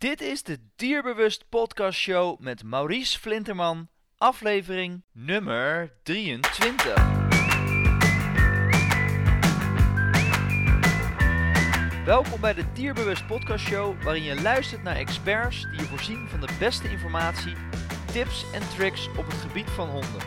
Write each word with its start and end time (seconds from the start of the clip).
Dit 0.00 0.20
is 0.20 0.42
de 0.42 0.58
Dierbewust 0.76 1.48
Podcast 1.48 1.98
Show 1.98 2.38
met 2.38 2.62
Maurice 2.62 3.18
Flinterman, 3.18 3.88
aflevering 4.16 5.02
nummer 5.12 5.92
23. 6.02 6.94
Welkom 12.04 12.40
bij 12.40 12.54
de 12.54 12.72
Dierbewust 12.72 13.26
Podcast 13.26 13.66
Show, 13.66 14.02
waarin 14.02 14.22
je 14.22 14.42
luistert 14.42 14.82
naar 14.82 14.96
experts 14.96 15.62
die 15.62 15.80
je 15.80 15.86
voorzien 15.86 16.28
van 16.28 16.40
de 16.40 16.56
beste 16.58 16.90
informatie, 16.90 17.54
tips 18.12 18.44
en 18.52 18.68
tricks 18.76 19.08
op 19.08 19.26
het 19.26 19.34
gebied 19.34 19.70
van 19.70 19.88
honden. 19.88 20.20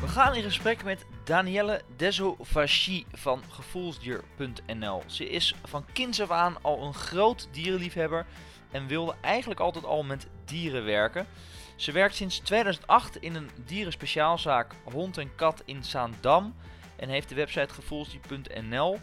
We 0.00 0.08
gaan 0.08 0.34
in 0.34 0.42
gesprek 0.42 0.84
met 0.84 1.06
Danielle 1.24 1.80
Desovachy 1.96 3.04
van 3.12 3.42
gevoelsdier.nl. 3.50 5.02
Ze 5.06 5.28
is 5.28 5.54
van 5.64 5.84
kinds 5.92 6.20
af 6.20 6.30
aan 6.30 6.56
al 6.62 6.82
een 6.82 6.94
groot 6.94 7.48
dierenliefhebber 7.52 8.26
en 8.70 8.86
wilde 8.86 9.14
eigenlijk 9.20 9.60
altijd 9.60 9.84
al 9.84 10.02
met 10.02 10.26
dieren 10.44 10.84
werken. 10.84 11.26
Ze 11.76 11.92
werkt 11.92 12.14
sinds 12.14 12.38
2008 12.38 13.16
in 13.16 13.34
een 13.34 13.50
dierenspeciaalzaak 13.64 14.74
Hond 14.84 15.18
en 15.18 15.34
Kat 15.34 15.62
in 15.64 15.84
Zaandam 15.84 16.54
en 16.96 17.08
heeft 17.08 17.28
de 17.28 17.34
website 17.34 17.74
gevoelsdier.nl. 17.74 18.98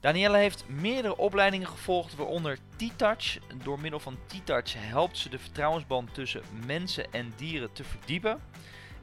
Danielle 0.00 0.36
heeft 0.36 0.64
meerdere 0.68 1.16
opleidingen 1.16 1.68
gevolgd, 1.68 2.14
waaronder 2.14 2.58
T-Touch. 2.76 3.38
Door 3.62 3.80
middel 3.80 4.00
van 4.00 4.18
T-Touch 4.26 4.74
helpt 4.76 5.18
ze 5.18 5.28
de 5.28 5.38
vertrouwensband 5.38 6.14
tussen 6.14 6.42
mensen 6.66 7.12
en 7.12 7.32
dieren 7.36 7.72
te 7.72 7.84
verdiepen. 7.84 8.40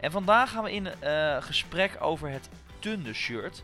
En 0.03 0.12
vandaag 0.12 0.52
gaan 0.52 0.63
we 0.63 0.71
in 0.71 0.88
uh, 1.03 1.41
gesprek 1.41 1.98
over 1.99 2.30
het 2.30 2.49
Tunde-shirt. 2.80 3.63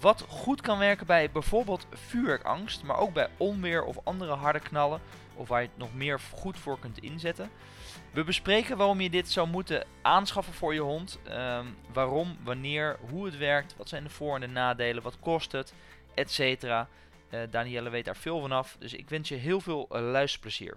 Wat 0.00 0.24
goed 0.28 0.60
kan 0.60 0.78
werken 0.78 1.06
bij 1.06 1.30
bijvoorbeeld 1.30 1.86
vuurwerkangst, 1.92 2.82
maar 2.82 2.96
ook 2.96 3.12
bij 3.12 3.28
onweer 3.36 3.84
of 3.84 3.98
andere 4.04 4.32
harde 4.32 4.60
knallen, 4.60 5.00
of 5.34 5.48
waar 5.48 5.60
je 5.60 5.68
het 5.68 5.78
nog 5.78 5.94
meer 5.94 6.20
goed 6.32 6.58
voor 6.58 6.78
kunt 6.78 6.98
inzetten. 6.98 7.50
We 8.10 8.24
bespreken 8.24 8.76
waarom 8.76 9.00
je 9.00 9.10
dit 9.10 9.30
zou 9.30 9.48
moeten 9.48 9.84
aanschaffen 10.02 10.54
voor 10.54 10.74
je 10.74 10.80
hond. 10.80 11.18
Um, 11.28 11.76
waarom, 11.92 12.36
wanneer, 12.42 12.96
hoe 13.10 13.24
het 13.24 13.36
werkt, 13.36 13.76
wat 13.76 13.88
zijn 13.88 14.04
de 14.04 14.10
voor- 14.10 14.34
en 14.34 14.40
de 14.40 14.46
nadelen, 14.46 15.02
wat 15.02 15.18
kost 15.20 15.52
het, 15.52 15.74
etc. 16.14 16.62
Uh, 16.62 16.84
Danielle 17.50 17.90
weet 17.90 18.04
daar 18.04 18.16
veel 18.16 18.40
van 18.40 18.52
af, 18.52 18.76
dus 18.78 18.94
ik 18.94 19.08
wens 19.08 19.28
je 19.28 19.34
heel 19.34 19.60
veel 19.60 19.88
uh, 19.92 20.00
luisterplezier. 20.00 20.76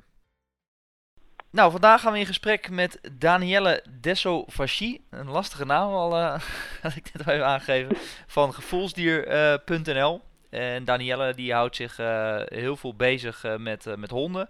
Nou, 1.51 1.71
vandaag 1.71 2.01
gaan 2.01 2.13
we 2.13 2.19
in 2.19 2.25
gesprek 2.25 2.69
met 2.69 2.99
Danielle 3.19 3.83
Desovachy. 4.01 4.99
Een 5.09 5.29
lastige 5.29 5.65
naam 5.65 5.91
al, 5.93 6.17
uh, 6.17 6.39
had 6.81 6.95
ik 6.95 7.13
net 7.13 7.27
al 7.27 7.33
even 7.33 7.45
aangegeven. 7.45 7.97
Van 8.27 8.53
gevoelsdier.nl. 8.53 10.21
Uh, 10.51 10.75
en 10.75 10.85
Danielle 10.85 11.33
die 11.33 11.53
houdt 11.53 11.75
zich 11.75 11.99
uh, 11.99 12.41
heel 12.45 12.75
veel 12.75 12.95
bezig 12.95 13.57
met, 13.57 13.95
met 13.97 14.09
honden. 14.09 14.49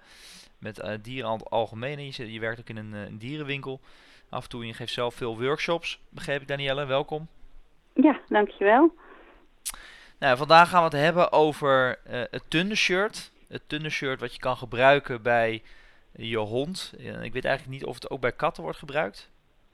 Met 0.57 0.83
dieren 1.01 1.29
al 1.29 1.47
algemeen. 1.49 1.99
Je, 1.99 2.31
je, 2.31 2.39
werkt 2.39 2.59
ook 2.59 2.69
in 2.69 2.77
een, 2.77 2.93
een, 2.93 3.17
dierenwinkel. 3.17 3.79
Af 4.29 4.43
en 4.43 4.49
toe 4.49 4.65
je 4.65 4.73
geeft 4.73 4.93
zelf 4.93 5.15
veel 5.15 5.41
workshops. 5.41 5.99
Begreep 6.09 6.41
ik 6.41 6.47
Danielle, 6.47 6.85
welkom. 6.85 7.27
Ja, 7.93 8.19
dankjewel. 8.27 8.93
Nou, 10.19 10.37
vandaag 10.37 10.69
gaan 10.69 10.89
we 10.89 10.95
het 10.95 11.05
hebben 11.05 11.31
over 11.31 11.99
het 12.03 12.43
Tunde-shirt. 12.47 13.31
Het 13.47 13.61
Tunde-shirt 13.67 14.19
wat 14.19 14.33
je 14.33 14.39
kan 14.39 14.57
gebruiken 14.57 15.21
bij 15.21 15.61
je 16.27 16.37
hond. 16.37 16.93
Ik 16.97 17.33
weet 17.33 17.45
eigenlijk 17.45 17.79
niet 17.79 17.85
of 17.85 17.95
het 17.95 18.09
ook 18.09 18.21
bij 18.21 18.31
katten 18.31 18.63
wordt 18.63 18.77
gebruikt. 18.77 19.29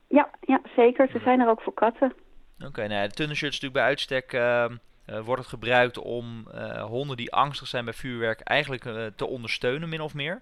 Ja, 0.08 0.30
ja 0.42 0.62
zeker. 0.76 1.08
Ze 1.12 1.20
zijn 1.20 1.40
er 1.40 1.50
ook 1.50 1.62
voor 1.62 1.74
katten. 1.74 2.14
Oké, 2.58 2.66
okay, 2.66 2.88
nou 2.88 3.02
ja, 3.02 3.08
de 3.08 3.14
tunnelshirt 3.14 3.54
is 3.54 3.60
natuurlijk 3.60 3.82
bij 3.82 3.90
uitstek 3.90 4.34
uh, 4.34 4.66
uh, 5.10 5.20
wordt 5.20 5.42
het 5.42 5.50
gebruikt 5.50 5.98
om 5.98 6.48
uh, 6.54 6.84
honden 6.84 7.18
die 7.18 7.34
angstig 7.34 7.68
zijn 7.68 7.86
bij 7.86 7.94
vuurwerk 7.94 8.40
eigenlijk 8.40 9.12
te 9.16 9.26
ondersteunen, 9.26 9.90
min 9.90 10.02
of 10.02 10.14
meer. 10.14 10.42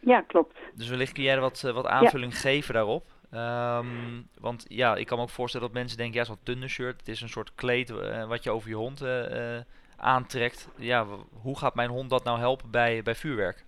Ja, 0.00 0.20
klopt. 0.20 0.56
Dus 0.74 0.88
wellicht 0.88 1.12
kun 1.12 1.22
jij 1.22 1.34
er 1.34 1.40
wat, 1.40 1.60
wat 1.60 1.86
aanvulling 1.86 2.32
ja. 2.32 2.38
geven 2.38 2.74
daarop. 2.74 3.12
Um, 3.32 4.28
want 4.38 4.64
ja, 4.68 4.96
ik 4.96 5.06
kan 5.06 5.16
me 5.16 5.22
ook 5.22 5.30
voorstellen 5.30 5.66
dat 5.66 5.76
mensen 5.76 5.98
denken, 5.98 6.18
ja, 6.18 6.24
zo'n 6.24 6.38
tunnelshirt, 6.42 6.98
het 6.98 7.08
is 7.08 7.20
een 7.20 7.28
soort 7.28 7.54
kleed 7.54 7.90
wat 8.28 8.44
je 8.44 8.50
over 8.50 8.68
je 8.68 8.74
hond 8.74 9.04
aantrekt. 9.96 10.68
Ja, 10.76 11.06
hoe 11.32 11.58
gaat 11.58 11.74
mijn 11.74 11.90
hond 11.90 12.10
dat 12.10 12.24
nou 12.24 12.38
helpen 12.38 12.70
bij, 12.70 13.02
bij 13.02 13.14
vuurwerk? 13.14 13.64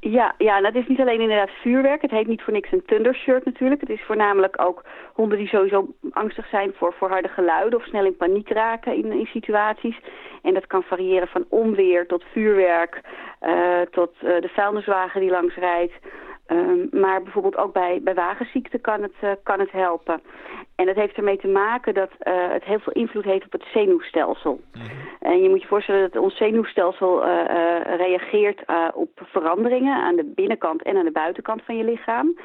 Ja, 0.00 0.34
ja, 0.38 0.60
dat 0.60 0.74
is 0.74 0.86
niet 0.86 1.00
alleen 1.00 1.20
inderdaad 1.20 1.50
vuurwerk. 1.50 2.02
Het 2.02 2.10
heet 2.10 2.26
niet 2.26 2.42
voor 2.42 2.52
niks 2.52 2.72
een 2.72 2.84
thundershirt 2.86 3.44
natuurlijk. 3.44 3.80
Het 3.80 3.90
is 3.90 4.02
voornamelijk 4.02 4.62
ook 4.62 4.84
honden 5.12 5.38
die 5.38 5.48
sowieso 5.48 5.88
angstig 6.10 6.48
zijn 6.48 6.72
voor, 6.74 6.92
voor 6.92 7.08
harde 7.08 7.28
geluiden 7.28 7.78
of 7.78 7.84
snel 7.84 8.04
in 8.04 8.16
paniek 8.16 8.48
raken 8.48 8.94
in, 8.94 9.12
in 9.12 9.26
situaties. 9.26 9.96
En 10.42 10.54
dat 10.54 10.66
kan 10.66 10.82
variëren 10.82 11.28
van 11.28 11.44
onweer 11.48 12.06
tot 12.06 12.24
vuurwerk, 12.32 13.00
uh, 13.42 13.80
tot 13.80 14.12
uh, 14.22 14.40
de 14.40 14.48
vuilniswagen 14.48 15.20
die 15.20 15.30
langs 15.30 15.54
rijdt. 15.54 15.94
Um, 16.50 16.88
maar 16.90 17.22
bijvoorbeeld 17.22 17.56
ook 17.56 17.72
bij, 17.72 18.00
bij 18.02 18.14
wagenziekte 18.14 18.78
kan 18.78 19.02
het, 19.02 19.14
uh, 19.24 19.30
kan 19.42 19.60
het 19.60 19.70
helpen. 19.70 20.20
En 20.74 20.86
dat 20.86 20.96
heeft 20.96 21.16
ermee 21.16 21.36
te 21.36 21.48
maken 21.48 21.94
dat 21.94 22.10
uh, 22.10 22.50
het 22.50 22.64
heel 22.64 22.78
veel 22.78 22.92
invloed 22.92 23.24
heeft 23.24 23.44
op 23.44 23.52
het 23.52 23.64
zenuwstelsel. 23.72 24.60
Mm 24.72 24.80
-hmm. 24.80 24.90
En 25.20 25.42
je 25.42 25.48
moet 25.48 25.62
je 25.62 25.68
voorstellen 25.68 26.10
dat 26.10 26.22
ons 26.22 26.36
zenuwstelsel 26.36 27.26
uh, 27.26 27.44
reageert 27.96 28.62
op 28.94 29.10
veranderingen 29.14 30.02
aan 30.02 30.16
de 30.16 30.32
binnenkant 30.34 30.82
en 30.82 30.96
aan 30.96 31.04
de 31.04 31.10
buitenkant 31.10 31.62
van 31.64 31.76
je 31.76 31.84
lichaam. 31.84 32.38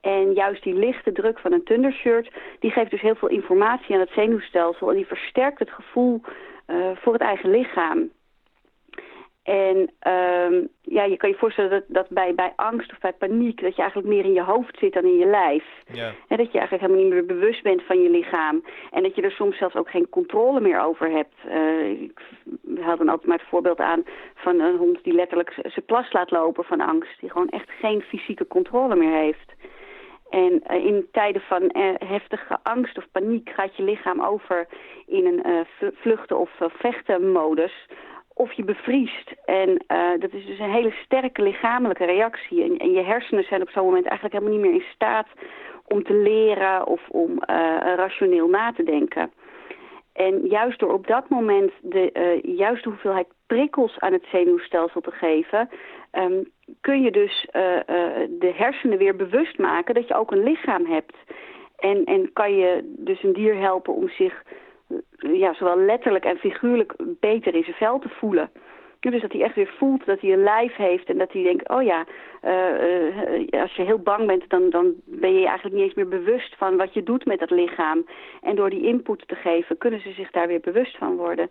En 0.00 0.32
juist 0.32 0.62
die 0.62 0.74
lichte 0.74 1.12
druk 1.12 1.38
van 1.38 1.52
een 1.52 1.64
thundershirt, 1.64 2.32
die 2.58 2.70
geeft 2.70 2.90
dus 2.90 3.00
heel 3.00 3.14
veel 3.14 3.28
informatie 3.28 3.94
aan 3.94 4.00
het 4.00 4.10
zenuwstelsel. 4.14 4.90
En 4.90 4.96
die 4.96 5.06
versterkt 5.06 5.58
het 5.58 5.70
gevoel 5.70 6.20
voor 6.94 7.12
het 7.12 7.22
eigen 7.22 7.50
lichaam. 7.50 8.10
En 9.46 9.76
um, 10.12 10.68
ja, 10.82 11.04
je 11.04 11.16
kan 11.16 11.30
je 11.30 11.36
voorstellen 11.36 11.70
dat, 11.70 11.84
dat 11.88 12.08
bij, 12.08 12.34
bij 12.34 12.52
angst 12.56 12.92
of 12.92 12.98
bij 12.98 13.12
paniek... 13.12 13.60
dat 13.60 13.76
je 13.76 13.82
eigenlijk 13.82 14.14
meer 14.14 14.24
in 14.24 14.32
je 14.32 14.42
hoofd 14.42 14.78
zit 14.78 14.92
dan 14.92 15.04
in 15.04 15.18
je 15.18 15.26
lijf. 15.26 15.64
Ja. 15.92 16.12
En 16.28 16.36
dat 16.36 16.52
je 16.52 16.58
eigenlijk 16.58 16.80
helemaal 16.80 17.02
niet 17.02 17.12
meer 17.12 17.26
bewust 17.26 17.62
bent 17.62 17.82
van 17.82 18.02
je 18.02 18.10
lichaam. 18.10 18.64
En 18.90 19.02
dat 19.02 19.14
je 19.14 19.22
er 19.22 19.30
soms 19.30 19.58
zelfs 19.58 19.74
ook 19.74 19.90
geen 19.90 20.08
controle 20.08 20.60
meer 20.60 20.80
over 20.80 21.10
hebt. 21.10 21.34
Uh, 21.48 22.00
ik 22.00 22.20
haal 22.80 22.96
dan 22.96 23.08
altijd 23.08 23.26
maar 23.26 23.38
het 23.38 23.48
voorbeeld 23.48 23.80
aan 23.80 24.04
van 24.34 24.60
een 24.60 24.76
hond 24.76 25.04
die 25.04 25.14
letterlijk 25.14 25.52
zijn 25.62 25.84
plas 25.86 26.12
laat 26.12 26.30
lopen 26.30 26.64
van 26.64 26.80
angst. 26.80 27.20
Die 27.20 27.30
gewoon 27.30 27.48
echt 27.48 27.70
geen 27.70 28.02
fysieke 28.02 28.46
controle 28.46 28.96
meer 28.96 29.16
heeft. 29.16 29.54
En 30.30 30.62
uh, 30.70 30.84
in 30.84 31.08
tijden 31.12 31.42
van 31.42 31.62
uh, 31.62 31.94
heftige 31.98 32.58
angst 32.62 32.98
of 32.98 33.04
paniek 33.12 33.50
gaat 33.50 33.76
je 33.76 33.82
lichaam 33.82 34.22
over 34.22 34.66
in 35.06 35.26
een 35.26 35.48
uh, 35.48 35.90
vluchten- 35.94 36.38
of 36.38 36.50
vechtenmodus 36.58 37.86
of 38.38 38.52
je 38.52 38.64
bevriest. 38.64 39.32
En 39.44 39.68
uh, 39.68 40.10
dat 40.18 40.32
is 40.32 40.46
dus 40.46 40.58
een 40.58 40.70
hele 40.70 40.94
sterke 41.04 41.42
lichamelijke 41.42 42.04
reactie. 42.04 42.62
En, 42.62 42.76
en 42.76 42.92
je 42.92 43.02
hersenen 43.02 43.44
zijn 43.44 43.62
op 43.62 43.70
zo'n 43.70 43.84
moment 43.84 44.06
eigenlijk 44.06 44.34
helemaal 44.34 44.60
niet 44.60 44.70
meer 44.70 44.80
in 44.80 44.92
staat 44.94 45.26
om 45.86 46.02
te 46.02 46.14
leren 46.14 46.86
of 46.86 47.08
om 47.08 47.30
uh, 47.30 47.36
rationeel 47.96 48.48
na 48.48 48.72
te 48.72 48.82
denken. 48.82 49.32
En 50.12 50.46
juist 50.46 50.78
door 50.78 50.92
op 50.92 51.06
dat 51.06 51.28
moment 51.28 51.72
de 51.80 52.10
uh, 52.12 52.56
juiste 52.56 52.88
hoeveelheid 52.88 53.26
prikkels 53.46 53.98
aan 53.98 54.12
het 54.12 54.26
zenuwstelsel 54.30 55.00
te 55.00 55.10
geven... 55.10 55.68
Um, 56.12 56.54
kun 56.80 57.02
je 57.02 57.10
dus 57.10 57.46
de 58.28 58.52
hersenen 58.54 58.98
weer 58.98 59.16
bewust 59.16 59.58
maken 59.58 59.94
dat 59.94 60.08
je 60.08 60.14
ook 60.14 60.30
een 60.30 60.42
lichaam 60.42 60.86
hebt. 60.86 61.16
En, 61.76 62.04
en 62.04 62.32
kan 62.32 62.56
je 62.56 62.94
dus 62.98 63.22
een 63.22 63.32
dier 63.32 63.56
helpen 63.56 63.94
om 63.94 64.08
zich 64.08 64.42
ja, 65.16 65.54
zowel 65.54 65.78
letterlijk 65.78 66.24
en 66.24 66.36
figuurlijk 66.36 66.94
beter 67.20 67.54
in 67.54 67.62
zijn 67.62 67.76
vel 67.76 67.98
te 67.98 68.08
voelen. 68.08 68.50
Dus 69.00 69.20
dat 69.20 69.32
hij 69.32 69.42
echt 69.42 69.54
weer 69.54 69.74
voelt 69.78 70.06
dat 70.06 70.20
hij 70.20 70.32
een 70.32 70.42
lijf 70.42 70.76
heeft 70.76 71.08
en 71.08 71.18
dat 71.18 71.32
hij 71.32 71.42
denkt, 71.42 71.68
oh 71.68 71.82
ja, 71.82 72.04
uh, 72.44 73.50
uh, 73.50 73.62
als 73.62 73.74
je 73.74 73.82
heel 73.82 73.98
bang 73.98 74.26
bent, 74.26 74.48
dan, 74.48 74.70
dan 74.70 74.94
ben 75.04 75.34
je 75.34 75.46
eigenlijk 75.46 75.74
niet 75.74 75.84
eens 75.84 75.94
meer 75.94 76.08
bewust 76.08 76.56
van 76.56 76.76
wat 76.76 76.94
je 76.94 77.02
doet 77.02 77.24
met 77.24 77.38
dat 77.38 77.50
lichaam. 77.50 78.06
En 78.42 78.56
door 78.56 78.70
die 78.70 78.86
input 78.86 79.28
te 79.28 79.34
geven, 79.34 79.78
kunnen 79.78 80.00
ze 80.00 80.12
zich 80.12 80.30
daar 80.30 80.46
weer 80.46 80.60
bewust 80.60 80.96
van 80.96 81.16
worden. 81.16 81.50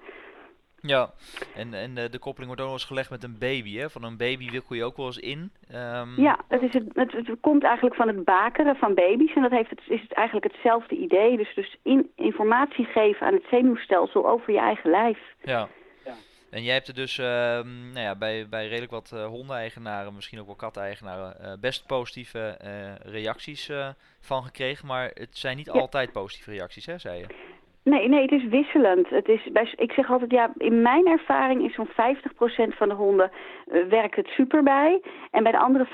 Ja, 0.86 1.10
en, 1.56 1.74
en 1.74 1.96
de, 1.96 2.10
de 2.10 2.20
koppeling 2.20 2.48
wordt 2.48 2.62
ook 2.62 2.68
nog 2.68 2.80
eens 2.80 2.88
gelegd 2.88 3.10
met 3.10 3.24
een 3.24 3.38
baby. 3.40 3.78
Hè? 3.78 3.90
Van 3.90 4.04
een 4.04 4.18
baby 4.18 4.52
wikkel 4.52 4.76
je 4.76 4.84
ook 4.84 4.98
wel 4.98 5.06
eens 5.06 5.18
in. 5.20 5.52
Um... 5.74 6.22
Ja, 6.22 6.40
het, 6.48 6.62
is 6.62 6.74
het, 6.74 6.84
het, 6.94 7.12
het, 7.12 7.30
komt 7.42 7.64
eigenlijk 7.64 7.96
van 7.96 8.08
het 8.08 8.24
bakeren 8.24 8.76
van 8.76 8.94
baby's. 8.94 9.34
En 9.36 9.42
dat 9.42 9.52
heeft 9.52 9.70
het, 9.70 9.82
is 9.88 10.02
het 10.02 10.14
eigenlijk 10.14 10.52
hetzelfde 10.52 10.96
idee. 10.96 11.38
Dus, 11.38 11.56
dus 11.56 11.78
in, 11.82 12.12
informatie 12.16 12.86
geven 12.86 13.28
aan 13.28 13.34
het 13.34 13.46
zenuwstelsel 13.50 14.28
over 14.28 14.54
je 14.54 14.60
eigen 14.60 14.90
lijf. 14.90 15.20
Ja. 15.44 15.68
ja. 16.06 16.14
En 16.50 16.64
jij 16.64 16.74
hebt 16.74 16.88
er 16.88 16.94
dus 16.94 17.18
uh, 17.18 17.26
nou 17.26 18.00
ja, 18.00 18.16
bij, 18.16 18.48
bij 18.50 18.68
redelijk 18.68 18.92
wat 18.92 19.12
uh, 19.14 19.26
hondeneigenaren, 19.26 20.16
misschien 20.16 20.40
ook 20.40 20.46
wel 20.46 20.56
katteneigenaren, 20.56 21.36
uh, 21.42 21.54
best 21.60 21.86
positieve 21.88 22.58
reacties 23.04 23.72
van 24.20 24.44
gekregen. 24.44 24.88
Maar 24.88 25.12
het 25.14 25.38
zijn 25.38 25.58
niet 25.58 25.66
ja. 25.74 25.80
altijd 25.80 26.12
positieve 26.12 26.52
reacties, 26.52 26.86
hè, 26.86 26.98
zei 26.98 27.20
je? 27.20 27.54
Nee, 27.86 28.08
nee, 28.08 28.22
het 28.22 28.32
is 28.32 28.48
wisselend. 28.48 29.10
Het 29.10 29.28
is 29.28 29.50
bij, 29.52 29.74
ik 29.76 29.92
zeg 29.92 30.12
altijd, 30.12 30.32
ja, 30.32 30.54
in 30.58 30.82
mijn 30.82 31.08
ervaring 31.08 31.64
is 31.64 31.74
zo'n 31.74 31.90
50% 31.90 32.76
van 32.78 32.90
de 32.90 32.96
honden 32.96 33.32
uh, 33.32 33.84
werkt 33.84 34.16
het 34.16 34.28
super 34.28 34.64
bij. 34.64 35.02
En 35.32 35.44
bij 35.44 35.52
de 35.52 35.58
andere 35.58 35.88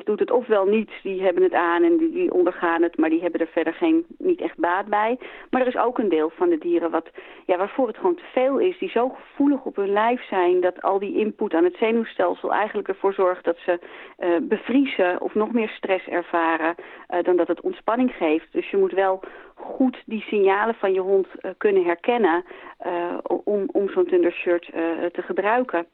50% 0.00 0.04
doet 0.04 0.18
het 0.18 0.30
ofwel 0.30 0.64
niet, 0.64 0.90
die 1.02 1.22
hebben 1.22 1.42
het 1.42 1.52
aan 1.52 1.82
en 1.82 1.96
die, 1.96 2.12
die, 2.12 2.32
ondergaan 2.32 2.82
het, 2.82 2.96
maar 2.96 3.10
die 3.10 3.20
hebben 3.20 3.40
er 3.40 3.46
verder 3.46 3.74
geen, 3.74 4.06
niet 4.18 4.40
echt 4.40 4.58
baat 4.58 4.86
bij. 4.86 5.18
Maar 5.50 5.60
er 5.60 5.66
is 5.66 5.76
ook 5.76 5.98
een 5.98 6.08
deel 6.08 6.30
van 6.30 6.48
de 6.48 6.58
dieren 6.58 6.90
wat, 6.90 7.10
ja, 7.46 7.56
waarvoor 7.56 7.86
het 7.86 7.96
gewoon 7.96 8.14
te 8.14 8.30
veel 8.32 8.58
is, 8.58 8.78
die 8.78 8.90
zo 8.90 9.08
gevoelig 9.08 9.64
op 9.64 9.76
hun 9.76 9.92
lijf 9.92 10.26
zijn, 10.28 10.60
dat 10.60 10.82
al 10.82 10.98
die 10.98 11.16
input 11.16 11.54
aan 11.54 11.64
het 11.64 11.76
zenuwstelsel 11.76 12.52
eigenlijk 12.52 12.88
ervoor 12.88 13.12
zorgt 13.12 13.44
dat 13.44 13.58
ze 13.58 13.78
uh, 14.18 14.36
bevriezen 14.42 15.20
of 15.20 15.34
nog 15.34 15.52
meer 15.52 15.68
stress 15.68 16.06
ervaren 16.06 16.74
uh, 17.10 17.22
dan 17.22 17.36
dat 17.36 17.48
het 17.48 17.60
ontspanning 17.60 18.12
geeft. 18.12 18.52
Dus 18.52 18.70
je 18.70 18.76
moet 18.76 18.92
wel 18.92 19.22
goed 19.56 20.02
die 20.06 20.20
signalen 20.20 20.74
van 20.74 20.92
je 20.92 21.00
hond 21.00 21.26
uh, 21.40 21.50
kunnen 21.56 21.84
herkennen 21.84 22.44
uh, 22.86 23.18
om, 23.44 23.68
om 23.72 23.88
zo'n 23.88 24.06
thundershirt 24.06 24.68
uh, 24.68 24.74
te 25.04 25.22
gebruiken. 25.22 25.86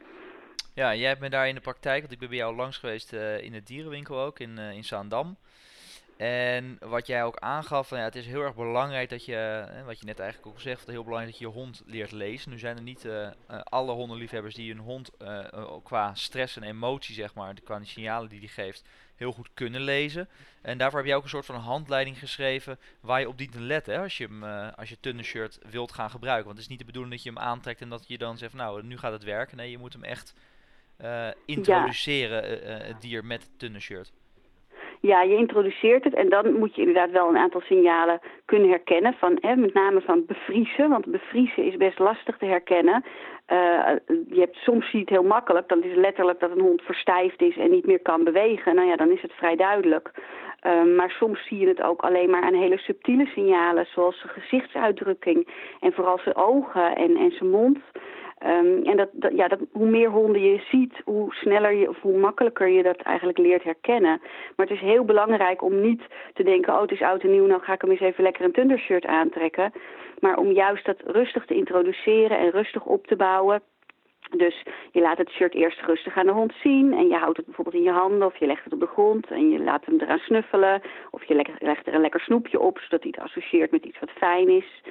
Ja, 0.74 0.94
jij 0.94 1.08
hebt 1.08 1.20
me 1.20 1.30
daar 1.30 1.48
in 1.48 1.54
de 1.54 1.60
praktijk, 1.60 2.00
want 2.00 2.12
ik 2.12 2.18
ben 2.18 2.28
bij 2.28 2.38
jou 2.38 2.56
langs 2.56 2.76
geweest 2.78 3.12
in 3.12 3.52
de 3.52 3.62
dierenwinkel 3.62 4.20
ook, 4.20 4.38
in, 4.38 4.58
in 4.58 4.84
Zaandam. 4.84 5.36
En 6.16 6.78
wat 6.80 7.06
jij 7.06 7.24
ook 7.24 7.36
aangaf, 7.36 7.88
van, 7.88 7.98
ja, 7.98 8.04
het 8.04 8.14
is 8.14 8.26
heel 8.26 8.42
erg 8.42 8.54
belangrijk 8.54 9.10
dat 9.10 9.24
je, 9.24 9.64
wat 9.86 10.00
je 10.00 10.06
net 10.06 10.18
eigenlijk 10.18 10.52
ook 10.52 10.60
zegt, 10.60 10.86
heel 10.86 11.04
belangrijk 11.04 11.30
dat 11.30 11.40
je 11.40 11.46
je 11.46 11.60
hond 11.60 11.82
leert 11.86 12.12
lezen. 12.12 12.50
Nu 12.50 12.58
zijn 12.58 12.76
er 12.76 12.82
niet 12.82 13.08
alle 13.64 13.92
hondenliefhebbers 13.92 14.54
die 14.54 14.72
hun 14.72 14.82
hond 14.82 15.10
qua 15.82 16.14
stress 16.14 16.56
en 16.56 16.62
emotie, 16.62 17.14
zeg 17.14 17.34
maar, 17.34 17.54
qua 17.64 17.78
de 17.78 17.84
signalen 17.84 18.28
die 18.28 18.40
die 18.40 18.48
geeft, 18.48 18.84
heel 19.22 19.32
goed 19.32 19.50
kunnen 19.54 19.80
lezen. 19.80 20.28
En 20.62 20.78
daarvoor 20.78 20.98
heb 20.98 21.08
je 21.08 21.14
ook 21.14 21.22
een 21.22 21.28
soort 21.28 21.46
van 21.46 21.54
handleiding 21.54 22.18
geschreven 22.18 22.78
waar 23.00 23.20
je 23.20 23.28
op 23.28 23.38
dient 23.38 23.52
te 23.52 23.60
letten 23.60 23.94
hè, 23.94 24.00
als 24.00 24.18
je 24.18 24.26
hem, 24.26 24.42
uh, 24.42 24.72
als 24.76 24.88
je 24.88 25.00
Thundershirt 25.00 25.58
wilt 25.70 25.92
gaan 25.92 26.10
gebruiken. 26.10 26.44
Want 26.44 26.56
het 26.56 26.64
is 26.64 26.70
niet 26.70 26.78
de 26.78 26.84
bedoeling 26.84 27.14
dat 27.14 27.22
je 27.22 27.30
hem 27.30 27.38
aantrekt 27.38 27.80
en 27.80 27.88
dat 27.88 28.04
je 28.08 28.18
dan 28.18 28.38
zegt, 28.38 28.54
nou, 28.54 28.82
nu 28.82 28.98
gaat 28.98 29.12
het 29.12 29.24
werken. 29.24 29.56
Nee, 29.56 29.70
je 29.70 29.78
moet 29.78 29.92
hem 29.92 30.04
echt 30.04 30.34
uh, 31.00 31.28
introduceren, 31.46 32.50
ja. 32.50 32.80
uh, 32.80 32.86
het 32.86 33.00
dier 33.00 33.24
met 33.24 33.48
Thundershirt. 33.56 34.12
Ja, 35.02 35.22
je 35.22 35.36
introduceert 35.36 36.04
het 36.04 36.14
en 36.14 36.28
dan 36.28 36.52
moet 36.52 36.74
je 36.74 36.80
inderdaad 36.80 37.10
wel 37.10 37.28
een 37.28 37.36
aantal 37.36 37.60
signalen 37.60 38.20
kunnen 38.44 38.68
herkennen. 38.68 39.14
Van, 39.18 39.38
hè, 39.40 39.56
met 39.56 39.74
name 39.74 40.00
van 40.00 40.24
bevriezen, 40.26 40.88
want 40.88 41.06
bevriezen 41.06 41.64
is 41.64 41.76
best 41.76 41.98
lastig 41.98 42.36
te 42.38 42.44
herkennen. 42.44 43.04
Uh, 43.52 43.58
je 44.28 44.40
hebt, 44.40 44.56
soms 44.56 44.90
zie 44.90 44.98
je 44.98 45.04
het 45.04 45.14
heel 45.14 45.22
makkelijk, 45.22 45.68
dan 45.68 45.82
is 45.82 45.90
het 45.90 45.98
letterlijk 45.98 46.40
dat 46.40 46.50
een 46.50 46.60
hond 46.60 46.82
verstijfd 46.82 47.42
is 47.42 47.56
en 47.56 47.70
niet 47.70 47.86
meer 47.86 48.02
kan 48.02 48.24
bewegen. 48.24 48.74
Nou 48.74 48.88
ja, 48.88 48.96
dan 48.96 49.10
is 49.10 49.22
het 49.22 49.32
vrij 49.32 49.56
duidelijk. 49.56 50.10
Uh, 50.66 50.96
maar 50.96 51.10
soms 51.10 51.46
zie 51.46 51.58
je 51.58 51.68
het 51.68 51.82
ook 51.82 52.00
alleen 52.00 52.30
maar 52.30 52.42
aan 52.42 52.54
hele 52.54 52.78
subtiele 52.78 53.26
signalen, 53.26 53.86
zoals 53.86 54.18
zijn 54.18 54.32
gezichtsuitdrukking 54.32 55.48
en 55.80 55.92
vooral 55.92 56.18
zijn 56.18 56.36
ogen 56.36 56.96
en, 56.96 57.16
en 57.16 57.30
zijn 57.30 57.50
mond. 57.50 57.78
Um, 58.46 58.84
en 58.84 58.96
dat, 58.96 59.08
dat, 59.12 59.32
ja, 59.34 59.48
dat, 59.48 59.58
hoe 59.72 59.86
meer 59.86 60.10
honden 60.10 60.42
je 60.42 60.62
ziet, 60.70 61.00
hoe 61.04 61.34
sneller 61.34 61.72
je 61.72 61.88
of 61.88 62.00
hoe 62.00 62.18
makkelijker 62.18 62.68
je 62.68 62.82
dat 62.82 62.96
eigenlijk 62.96 63.38
leert 63.38 63.62
herkennen. 63.62 64.20
Maar 64.56 64.66
het 64.66 64.76
is 64.76 64.80
heel 64.80 65.04
belangrijk 65.04 65.62
om 65.62 65.80
niet 65.80 66.02
te 66.34 66.42
denken, 66.42 66.74
oh 66.74 66.80
het 66.80 66.90
is 66.90 67.02
oud 67.02 67.22
en 67.22 67.30
nieuw, 67.30 67.46
nou 67.46 67.62
ga 67.62 67.72
ik 67.72 67.80
hem 67.80 67.90
eens 67.90 68.00
even 68.00 68.22
lekker 68.22 68.44
een 68.44 68.52
thundershirt 68.52 69.06
aantrekken. 69.06 69.72
Maar 70.20 70.36
om 70.36 70.50
juist 70.50 70.84
dat 70.84 71.00
rustig 71.06 71.46
te 71.46 71.54
introduceren 71.54 72.38
en 72.38 72.50
rustig 72.50 72.84
op 72.84 73.06
te 73.06 73.16
bouwen. 73.16 73.62
Dus 74.36 74.62
je 74.92 75.00
laat 75.00 75.18
het 75.18 75.30
shirt 75.30 75.54
eerst 75.54 75.80
rustig 75.80 76.16
aan 76.16 76.26
de 76.26 76.32
hond 76.32 76.52
zien 76.62 76.92
en 76.92 77.08
je 77.08 77.16
houdt 77.16 77.36
het 77.36 77.46
bijvoorbeeld 77.46 77.76
in 77.76 77.82
je 77.82 77.98
handen 77.98 78.26
of 78.26 78.36
je 78.36 78.46
legt 78.46 78.64
het 78.64 78.72
op 78.72 78.80
de 78.80 78.86
grond 78.86 79.26
en 79.26 79.50
je 79.50 79.58
laat 79.58 79.84
hem 79.84 80.00
eraan 80.00 80.18
snuffelen. 80.18 80.82
Of 81.10 81.24
je 81.24 81.34
legt 81.58 81.86
er 81.86 81.94
een 81.94 82.00
lekker 82.00 82.20
snoepje 82.20 82.60
op, 82.60 82.78
zodat 82.78 83.02
hij 83.02 83.12
het 83.14 83.24
associeert 83.24 83.70
met 83.70 83.84
iets 83.84 83.98
wat 83.98 84.10
fijn 84.10 84.48
is. 84.48 84.82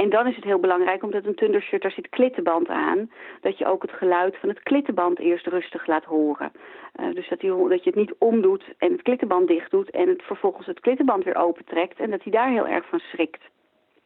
En 0.00 0.10
dan 0.10 0.26
is 0.26 0.36
het 0.36 0.44
heel 0.44 0.58
belangrijk, 0.58 1.02
omdat 1.02 1.24
een 1.24 1.34
thundershirt, 1.34 1.82
daar 1.82 1.90
zit 1.90 2.08
klittenband 2.08 2.68
aan, 2.68 3.10
dat 3.40 3.58
je 3.58 3.66
ook 3.66 3.82
het 3.82 3.92
geluid 3.92 4.36
van 4.36 4.48
het 4.48 4.62
klittenband 4.62 5.18
eerst 5.18 5.46
rustig 5.46 5.86
laat 5.86 6.04
horen. 6.04 6.52
Uh, 7.00 7.14
dus 7.14 7.28
dat, 7.28 7.40
dat 7.40 7.84
je 7.84 7.90
het 7.90 7.94
niet 7.94 8.14
omdoet 8.18 8.64
en 8.78 8.92
het 8.92 9.02
klittenband 9.02 9.48
dicht 9.48 9.70
doet 9.70 9.90
en 9.90 10.08
het 10.08 10.22
vervolgens 10.22 10.66
het 10.66 10.80
klittenband 10.80 11.24
weer 11.24 11.36
opentrekt 11.36 11.98
en 11.98 12.10
dat 12.10 12.22
hij 12.22 12.32
daar 12.32 12.50
heel 12.50 12.66
erg 12.66 12.88
van 12.88 12.98
schrikt. 12.98 13.42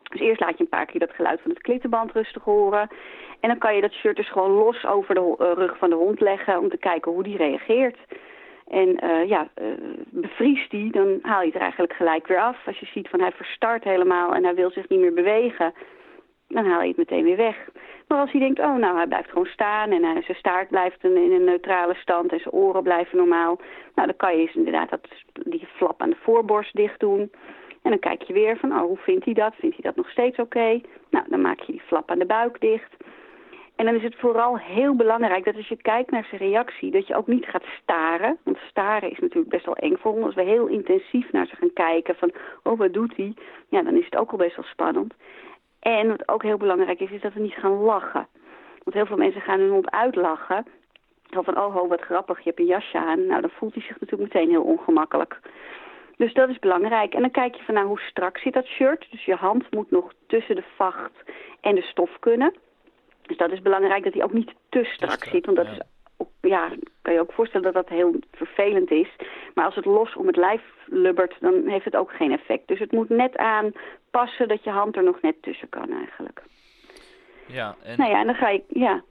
Dus 0.02 0.20
eerst 0.20 0.40
laat 0.40 0.56
je 0.58 0.62
een 0.62 0.68
paar 0.68 0.86
keer 0.86 1.00
dat 1.00 1.14
geluid 1.14 1.40
van 1.40 1.50
het 1.50 1.62
klittenband 1.62 2.12
rustig 2.12 2.44
horen. 2.44 2.88
En 3.40 3.48
dan 3.48 3.58
kan 3.58 3.74
je 3.74 3.80
dat 3.80 3.92
shirt 3.92 4.16
dus 4.16 4.30
gewoon 4.30 4.50
los 4.50 4.84
over 4.84 5.14
de 5.14 5.36
uh, 5.40 5.52
rug 5.52 5.78
van 5.78 5.90
de 5.90 5.96
hond 5.96 6.20
leggen 6.20 6.58
om 6.58 6.68
te 6.68 6.78
kijken 6.78 7.12
hoe 7.12 7.22
die 7.22 7.36
reageert. 7.36 7.98
En 8.68 9.04
uh, 9.04 9.28
ja, 9.28 9.48
uh, 9.62 9.66
bevriest 10.10 10.70
die, 10.70 10.92
dan 10.92 11.18
haal 11.22 11.40
je 11.40 11.46
het 11.46 11.54
er 11.54 11.60
eigenlijk 11.60 11.92
gelijk 11.92 12.26
weer 12.26 12.40
af. 12.40 12.66
Als 12.66 12.78
je 12.78 12.86
ziet 12.86 13.08
van 13.08 13.20
hij 13.20 13.32
verstart 13.32 13.84
helemaal 13.84 14.34
en 14.34 14.44
hij 14.44 14.54
wil 14.54 14.70
zich 14.70 14.88
niet 14.88 15.00
meer 15.00 15.14
bewegen, 15.14 15.74
dan 16.48 16.66
haal 16.66 16.82
je 16.82 16.88
het 16.88 16.96
meteen 16.96 17.24
weer 17.24 17.36
weg. 17.36 17.68
Maar 18.08 18.18
als 18.18 18.30
hij 18.30 18.40
denkt, 18.40 18.58
oh 18.58 18.76
nou, 18.76 18.96
hij 18.96 19.06
blijft 19.06 19.28
gewoon 19.28 19.46
staan 19.46 19.90
en 19.90 20.04
hij, 20.04 20.22
zijn 20.22 20.36
staart 20.38 20.68
blijft 20.68 21.04
in, 21.04 21.16
een 21.16 21.44
neutrale 21.44 21.94
stand 21.94 22.32
en 22.32 22.40
zijn 22.40 22.54
oren 22.54 22.82
blijven 22.82 23.16
normaal. 23.16 23.60
Nou, 23.94 24.08
dan 24.08 24.16
kan 24.16 24.36
je 24.36 24.42
eens 24.42 24.54
inderdaad 24.54 24.90
dat, 24.90 25.08
die 25.32 25.66
flap 25.66 26.02
aan 26.02 26.10
de 26.10 26.16
voorborst 26.22 26.76
dicht 26.76 27.00
doen. 27.00 27.30
En 27.82 27.90
dan 27.90 27.98
kijk 27.98 28.22
je 28.22 28.32
weer 28.32 28.56
van, 28.56 28.72
oh, 28.72 28.80
hoe 28.80 28.96
vindt 28.96 29.24
hij 29.24 29.34
dat? 29.34 29.54
Vindt 29.54 29.76
hij 29.76 29.84
dat 29.84 29.96
nog 29.96 30.10
steeds 30.10 30.38
oké? 30.38 30.80
Nou, 31.10 31.24
dan 31.28 31.40
maak 31.40 31.60
je 31.60 31.72
die 31.72 31.82
flap 31.86 32.10
aan 32.10 32.18
de 32.18 32.26
buik 32.26 32.60
dicht. 32.60 32.96
En 33.76 33.84
dan 33.84 33.94
is 33.94 34.02
het 34.02 34.14
vooral 34.18 34.58
heel 34.58 34.96
belangrijk 34.96 35.44
dat 35.44 35.56
als 35.56 35.68
je 35.68 35.76
kijkt 35.76 36.10
naar 36.10 36.24
zijn 36.24 36.40
reactie, 36.40 36.90
dat 36.90 37.06
je 37.06 37.16
ook 37.16 37.26
niet 37.26 37.46
gaat 37.46 37.64
staren. 37.82 38.38
Want 38.42 38.58
staren 38.68 39.10
is 39.10 39.18
natuurlijk 39.18 39.50
best 39.50 39.64
wel 39.64 39.76
eng 39.76 39.96
voor 39.96 40.12
ons. 40.12 40.24
Als 40.24 40.34
we 40.34 40.42
heel 40.42 40.66
intensief 40.66 41.32
naar 41.32 41.46
ze 41.46 41.56
gaan 41.56 41.72
kijken 41.72 42.14
van, 42.14 42.32
oh 42.62 42.78
wat 42.78 42.92
doet 42.92 43.16
hij? 43.16 43.34
Ja, 43.68 43.82
dan 43.82 43.96
is 43.96 44.04
het 44.04 44.16
ook 44.16 44.30
al 44.30 44.38
best 44.38 44.56
wel 44.56 44.64
spannend. 44.64 45.14
En 45.80 46.08
wat 46.08 46.28
ook 46.28 46.42
heel 46.42 46.56
belangrijk 46.56 47.00
is, 47.00 47.10
is 47.10 47.20
dat 47.20 47.32
we 47.32 47.40
niet 47.40 47.54
gaan 47.54 47.82
lachen. 47.82 48.26
Want 48.82 48.96
heel 48.96 49.06
veel 49.06 49.16
mensen 49.16 49.40
gaan 49.40 49.60
hun 49.60 49.70
hond 49.70 49.90
uitlachen. 49.90 50.66
Van, 51.30 51.58
oh 51.58 51.74
ho, 51.74 51.86
wat 51.88 52.00
grappig, 52.00 52.38
je 52.38 52.44
hebt 52.44 52.58
een 52.58 52.66
jasje 52.66 52.98
aan. 52.98 53.26
Nou, 53.26 53.40
dan 53.40 53.50
voelt 53.50 53.74
hij 53.74 53.82
zich 53.82 54.00
natuurlijk 54.00 54.34
meteen 54.34 54.50
heel 54.50 54.62
ongemakkelijk. 54.62 55.40
Dus 56.16 56.32
dat 56.34 56.48
is 56.48 56.58
belangrijk. 56.58 57.14
En 57.14 57.20
dan 57.20 57.30
kijk 57.30 57.54
je 57.54 57.62
van, 57.62 57.74
nou, 57.74 57.86
hoe 57.86 58.00
strak 58.00 58.38
zit 58.38 58.52
dat 58.52 58.66
shirt? 58.66 59.06
Dus 59.10 59.24
je 59.24 59.34
hand 59.34 59.70
moet 59.70 59.90
nog 59.90 60.12
tussen 60.26 60.56
de 60.56 60.64
vacht 60.76 61.22
en 61.60 61.74
de 61.74 61.82
stof 61.82 62.18
kunnen. 62.18 62.54
Dus 63.26 63.36
dat 63.36 63.52
is 63.52 63.62
belangrijk 63.62 64.04
dat 64.04 64.12
hij 64.12 64.22
ook 64.22 64.32
niet 64.32 64.54
te 64.68 64.84
strak 64.84 65.24
zit. 65.24 65.46
Want 65.46 65.56
dat 65.56 65.66
ja. 65.66 65.72
is 65.72 65.78
ja, 66.48 66.70
kan 67.02 67.12
je 67.12 67.20
ook 67.20 67.32
voorstellen 67.32 67.72
dat 67.72 67.86
dat 67.86 67.96
heel 67.98 68.14
vervelend 68.32 68.90
is. 68.90 69.08
Maar 69.54 69.64
als 69.64 69.74
het 69.74 69.84
los 69.84 70.16
om 70.16 70.26
het 70.26 70.36
lijf 70.36 70.62
lubbert, 70.86 71.34
dan 71.40 71.66
heeft 71.66 71.84
het 71.84 71.96
ook 71.96 72.10
geen 72.12 72.32
effect. 72.32 72.68
Dus 72.68 72.78
het 72.78 72.92
moet 72.92 73.08
net 73.08 73.36
aanpassen 73.36 74.48
dat 74.48 74.64
je 74.64 74.70
hand 74.70 74.96
er 74.96 75.04
nog 75.04 75.20
net 75.20 75.42
tussen 75.42 75.68
kan 75.68 75.92
eigenlijk. 75.92 76.42
Ja, 77.46 77.76
en... 77.82 77.98
Nou 77.98 78.10
ja, 78.10 78.18
en 78.20 78.26
dan 78.26 78.34
ga 78.34 78.48
je, 78.48 78.62
ja. 78.68 79.02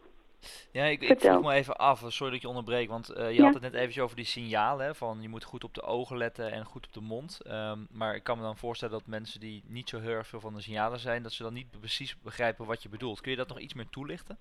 Ja, 0.71 0.85
ik, 0.85 1.01
ik 1.01 1.19
vroeg 1.19 1.41
me 1.41 1.53
even 1.53 1.75
af, 1.75 2.03
sorry 2.07 2.31
dat 2.31 2.41
je 2.41 2.47
onderbreek, 2.47 2.89
want 2.89 3.11
uh, 3.11 3.29
je 3.29 3.33
ja. 3.33 3.43
had 3.43 3.53
het 3.53 3.63
net 3.63 3.73
eventjes 3.73 4.03
over 4.03 4.15
die 4.15 4.25
signalen, 4.25 4.95
van 4.95 5.21
je 5.21 5.29
moet 5.29 5.43
goed 5.43 5.63
op 5.63 5.73
de 5.73 5.81
ogen 5.81 6.17
letten 6.17 6.51
en 6.51 6.65
goed 6.65 6.85
op 6.85 6.93
de 6.93 7.01
mond. 7.01 7.39
Um, 7.47 7.87
maar 7.91 8.15
ik 8.15 8.23
kan 8.23 8.37
me 8.37 8.43
dan 8.43 8.57
voorstellen 8.57 8.93
dat 8.93 9.07
mensen 9.07 9.39
die 9.39 9.63
niet 9.67 9.89
zo 9.89 9.99
heel 9.99 10.11
erg 10.11 10.27
veel 10.27 10.39
van 10.39 10.53
de 10.53 10.61
signalen 10.61 10.99
zijn, 10.99 11.23
dat 11.23 11.31
ze 11.31 11.43
dan 11.43 11.53
niet 11.53 11.79
precies 11.79 12.15
begrijpen 12.21 12.65
wat 12.65 12.83
je 12.83 12.89
bedoelt. 12.89 13.21
Kun 13.21 13.31
je 13.31 13.37
dat 13.37 13.47
nog 13.47 13.59
iets 13.59 13.73
meer 13.73 13.89
toelichten? 13.89 14.37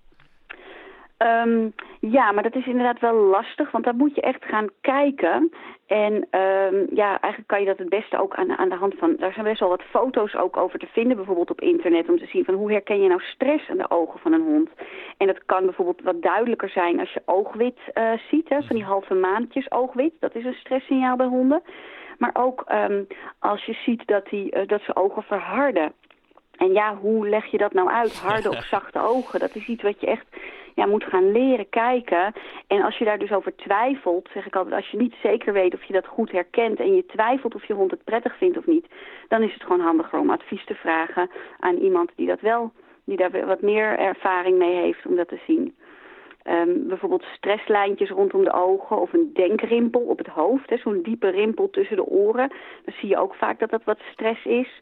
Um, 1.23 1.73
ja, 1.99 2.31
maar 2.31 2.43
dat 2.43 2.55
is 2.55 2.65
inderdaad 2.65 2.99
wel 2.99 3.13
lastig, 3.13 3.71
want 3.71 3.83
dan 3.83 3.97
moet 3.97 4.15
je 4.15 4.21
echt 4.21 4.45
gaan 4.45 4.69
kijken. 4.81 5.51
En 5.87 6.13
um, 6.13 6.87
ja, 6.93 7.19
eigenlijk 7.19 7.47
kan 7.47 7.59
je 7.59 7.65
dat 7.65 7.77
het 7.77 7.89
beste 7.89 8.21
ook 8.21 8.35
aan, 8.35 8.57
aan 8.57 8.69
de 8.69 8.75
hand 8.75 8.95
van... 8.97 9.15
Daar 9.15 9.33
zijn 9.33 9.45
best 9.45 9.59
wel 9.59 9.69
wat 9.69 9.81
foto's 9.81 10.35
ook 10.35 10.57
over 10.57 10.79
te 10.79 10.87
vinden, 10.91 11.15
bijvoorbeeld 11.17 11.51
op 11.51 11.61
internet... 11.61 12.09
om 12.09 12.17
te 12.17 12.25
zien 12.25 12.45
van 12.45 12.53
hoe 12.53 12.71
herken 12.71 13.01
je 13.01 13.07
nou 13.07 13.21
stress 13.21 13.69
aan 13.69 13.77
de 13.77 13.89
ogen 13.89 14.19
van 14.19 14.33
een 14.33 14.41
hond. 14.41 14.69
En 15.17 15.27
dat 15.27 15.45
kan 15.45 15.65
bijvoorbeeld 15.65 16.01
wat 16.01 16.21
duidelijker 16.21 16.69
zijn 16.69 16.99
als 16.99 17.13
je 17.13 17.21
oogwit 17.25 17.79
uh, 17.93 18.11
ziet, 18.29 18.49
hè, 18.49 18.61
van 18.61 18.75
die 18.75 18.85
halve 18.85 19.13
maandjes 19.13 19.71
oogwit. 19.71 20.13
Dat 20.19 20.35
is 20.35 20.45
een 20.45 20.53
stresssignaal 20.53 21.15
bij 21.15 21.27
honden. 21.27 21.61
Maar 22.17 22.31
ook 22.33 22.63
um, 22.71 23.07
als 23.39 23.65
je 23.65 23.73
ziet 23.73 24.07
dat, 24.07 24.25
die, 24.29 24.55
uh, 24.55 24.67
dat 24.67 24.81
ze 24.81 24.95
ogen 24.95 25.23
verharden. 25.23 25.93
En 26.57 26.73
ja, 26.73 26.95
hoe 26.95 27.29
leg 27.29 27.45
je 27.45 27.57
dat 27.57 27.73
nou 27.73 27.89
uit? 27.89 28.19
Harde 28.19 28.49
of 28.49 28.63
zachte 28.75 28.99
ogen, 28.99 29.39
dat 29.39 29.55
is 29.55 29.67
iets 29.67 29.83
wat 29.83 30.01
je 30.01 30.07
echt 30.07 30.25
ja, 30.75 30.85
moet 30.85 31.03
gaan 31.03 31.31
leren 31.31 31.69
kijken. 31.69 32.33
En 32.67 32.81
als 32.81 32.97
je 32.97 33.05
daar 33.05 33.19
dus 33.19 33.31
over 33.31 33.55
twijfelt, 33.55 34.29
zeg 34.33 34.45
ik 34.45 34.55
altijd, 34.55 34.75
als 34.75 34.89
je 34.89 34.97
niet 34.97 35.15
zeker 35.21 35.53
weet 35.53 35.73
of 35.73 35.83
je 35.83 35.93
dat 35.93 36.07
goed 36.07 36.31
herkent 36.31 36.79
en 36.79 36.95
je 36.95 37.05
twijfelt 37.05 37.55
of 37.55 37.65
je 37.65 37.73
hond 37.73 37.91
het 37.91 38.03
prettig 38.03 38.37
vindt 38.37 38.57
of 38.57 38.65
niet, 38.65 38.85
dan 39.27 39.41
is 39.41 39.53
het 39.53 39.63
gewoon 39.63 39.79
handiger 39.79 40.19
om 40.19 40.29
advies 40.29 40.65
te 40.65 40.75
vragen 40.75 41.29
aan 41.59 41.75
iemand 41.75 42.11
die 42.15 42.27
dat 42.27 42.41
wel, 42.41 42.71
die 43.05 43.17
daar 43.17 43.45
wat 43.45 43.61
meer 43.61 43.99
ervaring 43.99 44.57
mee 44.57 44.75
heeft 44.75 45.05
om 45.05 45.15
dat 45.15 45.27
te 45.27 45.39
zien. 45.47 45.75
Um, 46.47 46.87
bijvoorbeeld 46.87 47.25
stresslijntjes 47.35 48.09
rondom 48.09 48.43
de 48.43 48.53
ogen 48.53 49.01
of 49.01 49.13
een 49.13 49.29
denkrimpel 49.33 50.01
op 50.01 50.17
het 50.17 50.27
hoofd. 50.27 50.79
Zo'n 50.83 51.01
diepe 51.01 51.29
rimpel 51.29 51.69
tussen 51.69 51.95
de 51.95 52.05
oren. 52.05 52.51
Dan 52.85 52.93
zie 52.99 53.09
je 53.09 53.17
ook 53.17 53.35
vaak 53.35 53.59
dat 53.59 53.69
dat 53.69 53.83
wat 53.83 53.99
stress 54.11 54.45
is. 54.45 54.79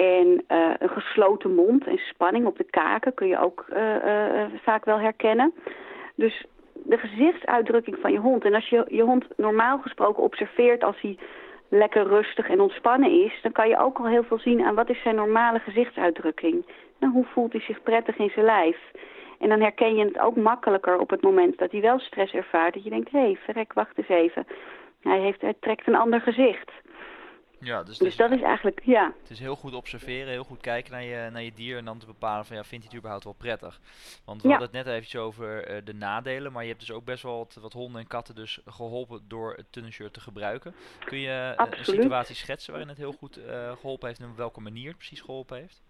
En 0.00 0.44
uh, 0.48 0.70
een 0.78 0.88
gesloten 0.88 1.54
mond 1.54 1.86
en 1.86 1.98
spanning 1.98 2.46
op 2.46 2.56
de 2.56 2.64
kaken 2.64 3.14
kun 3.14 3.26
je 3.26 3.38
ook 3.38 3.66
uh, 3.72 3.94
uh, 4.04 4.44
vaak 4.62 4.84
wel 4.84 4.98
herkennen. 4.98 5.52
Dus 6.14 6.44
de 6.72 6.98
gezichtsuitdrukking 6.98 7.96
van 8.00 8.12
je 8.12 8.18
hond. 8.18 8.44
En 8.44 8.54
als 8.54 8.68
je 8.68 8.84
je 8.88 9.02
hond 9.02 9.24
normaal 9.36 9.78
gesproken 9.78 10.22
observeert 10.22 10.84
als 10.84 11.00
hij 11.00 11.18
lekker 11.68 12.06
rustig 12.06 12.48
en 12.48 12.60
ontspannen 12.60 13.24
is, 13.24 13.38
dan 13.42 13.52
kan 13.52 13.68
je 13.68 13.78
ook 13.78 13.98
al 13.98 14.06
heel 14.06 14.22
veel 14.22 14.38
zien 14.38 14.64
aan 14.64 14.74
wat 14.74 14.90
is 14.90 15.02
zijn 15.02 15.14
normale 15.14 15.58
gezichtsuitdrukking. 15.58 16.66
En 16.98 17.10
hoe 17.10 17.24
voelt 17.24 17.52
hij 17.52 17.60
zich 17.60 17.82
prettig 17.82 18.16
in 18.16 18.30
zijn 18.30 18.44
lijf. 18.44 18.78
En 19.38 19.48
dan 19.48 19.60
herken 19.60 19.94
je 19.94 20.04
het 20.04 20.18
ook 20.18 20.36
makkelijker 20.36 20.98
op 20.98 21.10
het 21.10 21.22
moment 21.22 21.58
dat 21.58 21.70
hij 21.70 21.80
wel 21.80 21.98
stress 21.98 22.32
ervaart. 22.32 22.74
Dat 22.74 22.84
je 22.84 22.90
denkt, 22.90 23.10
hé, 23.10 23.18
hey, 23.18 23.38
verrek, 23.44 23.72
wacht 23.72 23.98
eens 23.98 24.08
even. 24.08 24.46
Hij, 25.02 25.18
heeft, 25.18 25.40
hij 25.40 25.54
trekt 25.60 25.86
een 25.86 25.96
ander 25.96 26.20
gezicht. 26.20 26.70
Ja, 27.60 27.82
dus, 27.82 27.98
dus 27.98 28.16
dat 28.16 28.30
is 28.30 28.42
eigenlijk, 28.42 28.80
ja. 28.84 29.12
Het 29.20 29.30
is 29.30 29.38
heel 29.38 29.56
goed 29.56 29.74
observeren, 29.74 30.28
heel 30.28 30.44
goed 30.44 30.60
kijken 30.60 30.92
naar 30.92 31.02
je, 31.02 31.28
naar 31.32 31.42
je 31.42 31.52
dier 31.52 31.76
en 31.76 31.84
dan 31.84 31.98
te 31.98 32.06
bepalen 32.06 32.44
van 32.44 32.56
ja, 32.56 32.64
vindt 32.64 32.84
hij 32.84 32.84
het 32.84 32.94
überhaupt 32.94 33.24
wel 33.24 33.34
prettig? 33.38 33.80
Want 34.24 34.42
we 34.42 34.48
hadden 34.48 34.66
het 34.66 34.76
net 34.76 34.86
eventjes 34.86 35.20
over 35.20 35.70
uh, 35.70 35.76
de 35.84 35.94
nadelen, 35.94 36.52
maar 36.52 36.62
je 36.62 36.68
hebt 36.68 36.80
dus 36.80 36.92
ook 36.92 37.04
best 37.04 37.22
wel 37.22 37.36
wat, 37.36 37.58
wat, 37.60 37.72
honden 37.72 38.00
en 38.00 38.06
katten 38.06 38.34
dus 38.34 38.60
geholpen 38.66 39.20
door 39.28 39.54
het 39.56 39.72
tunnelshirt 39.72 40.12
te 40.12 40.20
gebruiken. 40.20 40.74
Kun 41.04 41.18
je 41.18 41.54
uh, 41.58 41.66
een 41.78 41.84
situatie 41.84 42.34
schetsen 42.34 42.70
waarin 42.72 42.90
het 42.90 42.98
heel 42.98 43.12
goed 43.12 43.38
uh, 43.38 43.72
geholpen 43.72 44.08
heeft 44.08 44.20
en 44.20 44.30
op 44.30 44.36
welke 44.36 44.60
manier 44.60 44.88
het 44.88 44.96
precies 44.96 45.20
geholpen 45.20 45.56
heeft? 45.56 45.82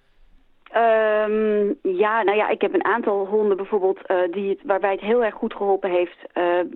Um, 0.74 1.78
ja, 1.82 2.22
nou 2.22 2.36
ja, 2.36 2.48
ik 2.48 2.60
heb 2.60 2.74
een 2.74 2.84
aantal 2.84 3.26
honden 3.26 3.56
bijvoorbeeld 3.56 3.98
die 4.30 4.48
het, 4.48 4.60
waarbij 4.64 4.92
het 4.92 5.00
heel 5.00 5.24
erg 5.24 5.34
goed 5.34 5.54
geholpen 5.54 5.90
heeft 5.90 6.26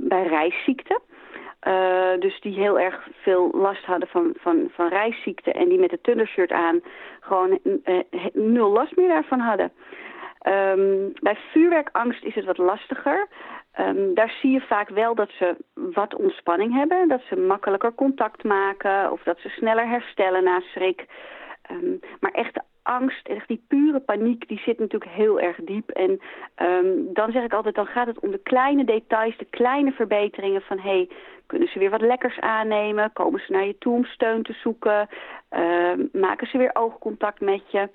bij 0.09 0.27
reisziekten. 0.27 1.01
Uh, 1.67 2.21
dus 2.21 2.41
die 2.41 2.55
heel 2.55 2.81
erg 2.81 3.09
veel 3.13 3.51
last 3.53 3.85
hadden 3.85 4.09
van, 4.09 4.35
van, 4.39 4.71
van 4.71 4.89
reisziekte 4.89 5.53
en 5.53 5.69
die 5.69 5.79
met 5.79 5.91
het 5.91 6.03
tundershirt 6.03 6.53
aan 6.53 6.83
gewoon 7.21 7.59
uh, 7.65 8.01
nul 8.33 8.71
last 8.71 8.97
meer 8.97 9.09
daarvan 9.09 9.41
hadden. 9.41 9.73
Um, 10.49 11.13
bij 11.21 11.37
vuurwerkangst 11.53 12.25
is 12.25 12.35
het 12.35 12.45
wat 12.45 12.59
lastiger. 12.59 13.29
Um, 13.81 14.15
daar 14.15 14.35
zie 14.41 14.51
je 14.51 14.61
vaak 14.61 14.89
wel 14.89 15.15
dat 15.15 15.31
ze 15.31 15.57
wat 15.75 16.15
ontspanning 16.15 16.75
hebben. 16.75 17.09
Dat 17.09 17.23
ze 17.29 17.37
makkelijker 17.37 17.95
contact 17.95 18.45
maken 18.45 19.13
of 19.13 19.23
dat 19.23 19.39
ze 19.39 19.49
sneller 19.49 19.89
herstellen 19.89 20.45
na 20.45 20.61
schrik. 20.61 21.07
Um, 21.71 22.01
maar 22.21 22.33
echt 22.33 22.61
angst, 22.85 23.29
echt 23.29 23.49
die 23.49 23.65
pure 23.69 24.01
paniek, 24.01 24.49
die 24.49 24.59
zit 24.59 24.79
natuurlijk 24.79 25.11
heel 25.11 25.41
erg 25.41 25.57
diep. 25.65 25.91
En 25.91 26.21
um, 26.63 27.13
dan 27.13 27.33
zeg 27.33 27.45
ik 27.45 27.53
altijd, 27.53 27.75
dan 27.75 27.87
gaat 27.87 28.07
het 28.07 28.21
om 28.21 28.31
de 28.31 28.43
kleine 28.43 28.85
details, 28.85 29.37
de 29.39 29.47
kleine 29.51 29.93
verbeteringen 29.93 30.63
van... 30.63 30.79
hey, 30.79 31.09
kunnen 31.47 31.69
ze 31.69 31.79
weer 31.79 31.91
wat 31.91 32.01
lekkers 32.01 32.41
aannemen? 32.41 33.13
Komen 33.13 33.41
ze 33.41 33.53
naar 33.53 33.67
je 33.67 33.79
toe 33.79 33.95
om 33.95 34.05
steun 34.05 34.43
te 34.43 34.53
zoeken? 34.53 35.09
Uh, 35.53 35.93
maken 36.13 36.47
ze 36.47 36.59
weer 36.59 36.71
oogcontact 36.73 37.41
met 37.41 37.71
je? 37.71 37.89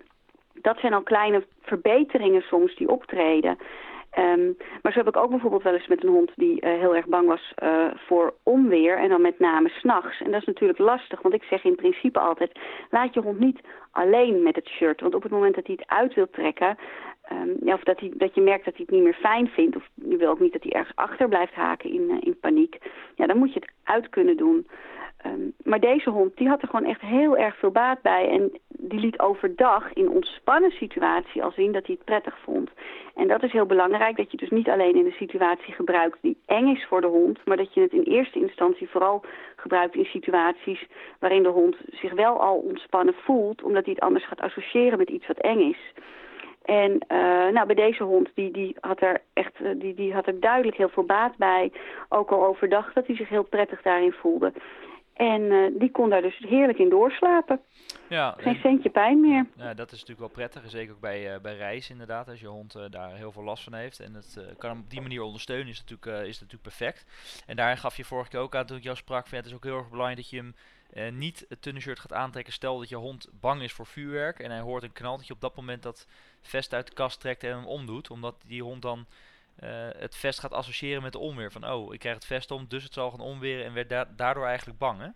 Dat 0.53 0.79
zijn 0.79 0.93
al 0.93 1.03
kleine 1.03 1.43
verbeteringen 1.61 2.41
soms 2.41 2.75
die 2.75 2.89
optreden. 2.89 3.57
Um, 4.17 4.57
maar 4.81 4.91
zo 4.91 4.97
heb 4.97 5.07
ik 5.07 5.17
ook 5.17 5.29
bijvoorbeeld 5.29 5.63
wel 5.63 5.73
eens 5.73 5.87
met 5.87 6.03
een 6.03 6.09
hond 6.09 6.31
die 6.35 6.65
uh, 6.65 6.79
heel 6.79 6.95
erg 6.95 7.05
bang 7.05 7.27
was 7.27 7.53
uh, 7.63 7.87
voor 7.95 8.33
onweer. 8.43 8.97
En 8.97 9.09
dan 9.09 9.21
met 9.21 9.39
name 9.39 9.69
s'nachts. 9.69 10.21
En 10.21 10.31
dat 10.31 10.41
is 10.41 10.47
natuurlijk 10.47 10.79
lastig, 10.79 11.21
want 11.21 11.33
ik 11.33 11.43
zeg 11.43 11.63
in 11.63 11.75
principe 11.75 12.19
altijd... 12.19 12.59
laat 12.89 13.13
je 13.13 13.19
hond 13.19 13.39
niet 13.39 13.59
alleen 13.91 14.43
met 14.43 14.55
het 14.55 14.67
shirt. 14.67 15.01
Want 15.01 15.15
op 15.15 15.23
het 15.23 15.31
moment 15.31 15.55
dat 15.55 15.65
hij 15.65 15.75
het 15.79 15.89
uit 15.89 16.13
wil 16.13 16.29
trekken... 16.29 16.77
Um, 17.31 17.73
of 17.73 17.83
dat, 17.83 17.99
hij, 17.99 18.11
dat 18.13 18.35
je 18.35 18.41
merkt 18.41 18.65
dat 18.65 18.75
hij 18.75 18.85
het 18.85 18.95
niet 18.95 19.03
meer 19.03 19.13
fijn 19.13 19.47
vindt... 19.47 19.75
of 19.75 19.89
je 19.93 20.17
wil 20.17 20.29
ook 20.29 20.39
niet 20.39 20.53
dat 20.53 20.63
hij 20.63 20.71
ergens 20.71 20.95
achter 20.95 21.27
blijft 21.27 21.53
haken 21.53 21.91
in, 21.91 22.09
uh, 22.09 22.17
in 22.19 22.39
paniek... 22.39 22.77
ja, 23.15 23.27
dan 23.27 23.37
moet 23.37 23.53
je 23.53 23.59
het 23.59 23.71
uit 23.83 24.09
kunnen 24.09 24.37
doen... 24.37 24.67
Um, 25.25 25.53
maar 25.63 25.79
deze 25.79 26.09
hond 26.09 26.37
die 26.37 26.47
had 26.47 26.61
er 26.61 26.67
gewoon 26.67 26.89
echt 26.89 27.01
heel 27.01 27.37
erg 27.37 27.57
veel 27.57 27.71
baat 27.71 28.01
bij. 28.01 28.29
En 28.29 28.59
die 28.67 28.99
liet 28.99 29.19
overdag 29.19 29.93
in 29.93 30.09
ontspannen 30.09 30.71
situatie 30.71 31.43
al 31.43 31.51
zien 31.51 31.71
dat 31.71 31.85
hij 31.85 31.95
het 31.95 32.05
prettig 32.05 32.37
vond. 32.43 32.69
En 33.15 33.27
dat 33.27 33.43
is 33.43 33.51
heel 33.51 33.65
belangrijk, 33.65 34.17
dat 34.17 34.31
je 34.31 34.37
dus 34.37 34.49
niet 34.49 34.69
alleen 34.69 34.95
in 34.95 35.05
een 35.05 35.11
situatie 35.11 35.73
gebruikt 35.73 36.17
die 36.21 36.37
eng 36.45 36.67
is 36.67 36.85
voor 36.85 37.01
de 37.01 37.07
hond, 37.07 37.45
maar 37.45 37.57
dat 37.57 37.73
je 37.73 37.81
het 37.81 37.91
in 37.91 38.03
eerste 38.03 38.39
instantie 38.39 38.89
vooral 38.89 39.23
gebruikt 39.55 39.95
in 39.95 40.05
situaties 40.05 40.87
waarin 41.19 41.43
de 41.43 41.49
hond 41.49 41.75
zich 41.91 42.13
wel 42.13 42.39
al 42.39 42.55
ontspannen 42.55 43.13
voelt, 43.13 43.63
omdat 43.63 43.85
hij 43.85 43.93
het 43.93 44.03
anders 44.03 44.27
gaat 44.27 44.41
associëren 44.41 44.97
met 44.97 45.09
iets 45.09 45.27
wat 45.27 45.37
eng 45.37 45.59
is. 45.59 45.93
En 46.69 46.91
uh, 46.91 47.53
nou, 47.53 47.65
bij 47.65 47.75
deze 47.75 48.03
hond, 48.03 48.29
die, 48.33 48.51
die, 48.51 48.75
had 48.79 49.01
er 49.01 49.21
echt, 49.33 49.59
uh, 49.61 49.69
die, 49.75 49.93
die 49.93 50.13
had 50.13 50.27
er 50.27 50.39
duidelijk 50.39 50.77
heel 50.77 50.89
veel 50.89 51.03
baat 51.03 51.37
bij. 51.37 51.71
Ook 52.09 52.31
al 52.31 52.45
overdag 52.45 52.93
dat 52.93 53.07
hij 53.07 53.15
zich 53.15 53.29
heel 53.29 53.43
prettig 53.43 53.81
daarin 53.81 54.11
voelde. 54.11 54.53
En 55.19 55.41
uh, 55.41 55.79
die 55.79 55.91
kon 55.91 56.09
daar 56.09 56.21
dus 56.21 56.37
heerlijk 56.37 56.77
in 56.77 56.89
doorslapen. 56.89 57.61
Ja, 58.09 58.35
Geen 58.37 58.55
centje 58.55 58.89
pijn 58.89 59.19
meer. 59.21 59.47
Ja, 59.55 59.73
dat 59.73 59.91
is 59.91 59.99
natuurlijk 59.99 60.19
wel 60.19 60.29
prettig. 60.29 60.69
Zeker 60.69 60.93
ook 60.93 60.99
bij, 60.99 61.33
uh, 61.33 61.41
bij 61.41 61.55
reis 61.55 61.89
inderdaad. 61.89 62.27
Als 62.27 62.39
je 62.39 62.47
hond 62.47 62.75
uh, 62.75 62.83
daar 62.89 63.15
heel 63.15 63.31
veel 63.31 63.43
last 63.43 63.63
van 63.63 63.73
heeft. 63.73 63.99
En 63.99 64.13
het 64.13 64.39
kan 64.57 64.69
hem 64.69 64.79
op 64.79 64.89
die 64.89 65.01
manier 65.01 65.21
ondersteunen 65.21 65.67
is 65.67 65.79
natuurlijk, 65.79 66.27
is 66.27 66.39
natuurlijk 66.39 66.61
perfect. 66.61 67.05
En 67.45 67.55
daar 67.55 67.77
gaf 67.77 67.97
je 67.97 68.05
vorige 68.05 68.29
keer 68.29 68.39
ook 68.39 68.55
aan 68.55 68.65
toen 68.65 68.77
ik 68.77 68.83
jou 68.83 68.95
sprak. 68.95 69.27
Van, 69.27 69.37
ja, 69.37 69.43
het 69.43 69.45
is 69.45 69.53
ook 69.53 69.63
heel 69.63 69.77
erg 69.77 69.89
belangrijk 69.89 70.21
dat 70.21 70.29
je 70.29 70.37
hem 70.37 71.17
niet 71.17 71.45
het 71.49 71.61
tunnelshirt 71.61 71.99
gaat 71.99 72.13
aantrekken. 72.13 72.53
Stel 72.53 72.79
dat 72.79 72.89
je 72.89 72.95
hond 72.95 73.29
bang 73.39 73.61
is 73.61 73.73
voor 73.73 73.85
vuurwerk. 73.85 74.39
En 74.39 74.51
hij 74.51 74.59
hoort 74.59 74.83
een 74.83 74.91
knal. 74.91 75.17
Dat 75.17 75.27
je 75.27 75.33
op 75.33 75.41
dat 75.41 75.55
moment 75.55 75.83
dat 75.83 76.07
vest 76.41 76.73
uit 76.73 76.87
de 76.87 76.93
kast 76.93 77.19
trekt 77.19 77.43
en 77.43 77.55
hem 77.55 77.65
omdoet. 77.65 78.09
Omdat 78.09 78.35
die 78.47 78.63
hond 78.63 78.81
dan 78.81 79.05
uh, 79.63 79.69
het 79.99 80.15
vest 80.15 80.39
gaat 80.39 80.53
associëren 80.53 81.01
met 81.01 81.11
de 81.11 81.19
onweer. 81.19 81.51
Van, 81.51 81.71
oh, 81.71 81.93
ik 81.93 81.99
krijg 81.99 82.15
het 82.15 82.25
vest 82.25 82.51
om, 82.51 82.65
dus 82.67 82.83
het 82.83 82.93
zal 82.93 83.09
gaan 83.09 83.25
onweren 83.25 83.65
en 83.65 83.73
werd 83.73 83.89
da 83.89 84.05
daardoor 84.15 84.45
eigenlijk 84.45 84.79
bang, 84.79 84.99
hè? 84.99 85.07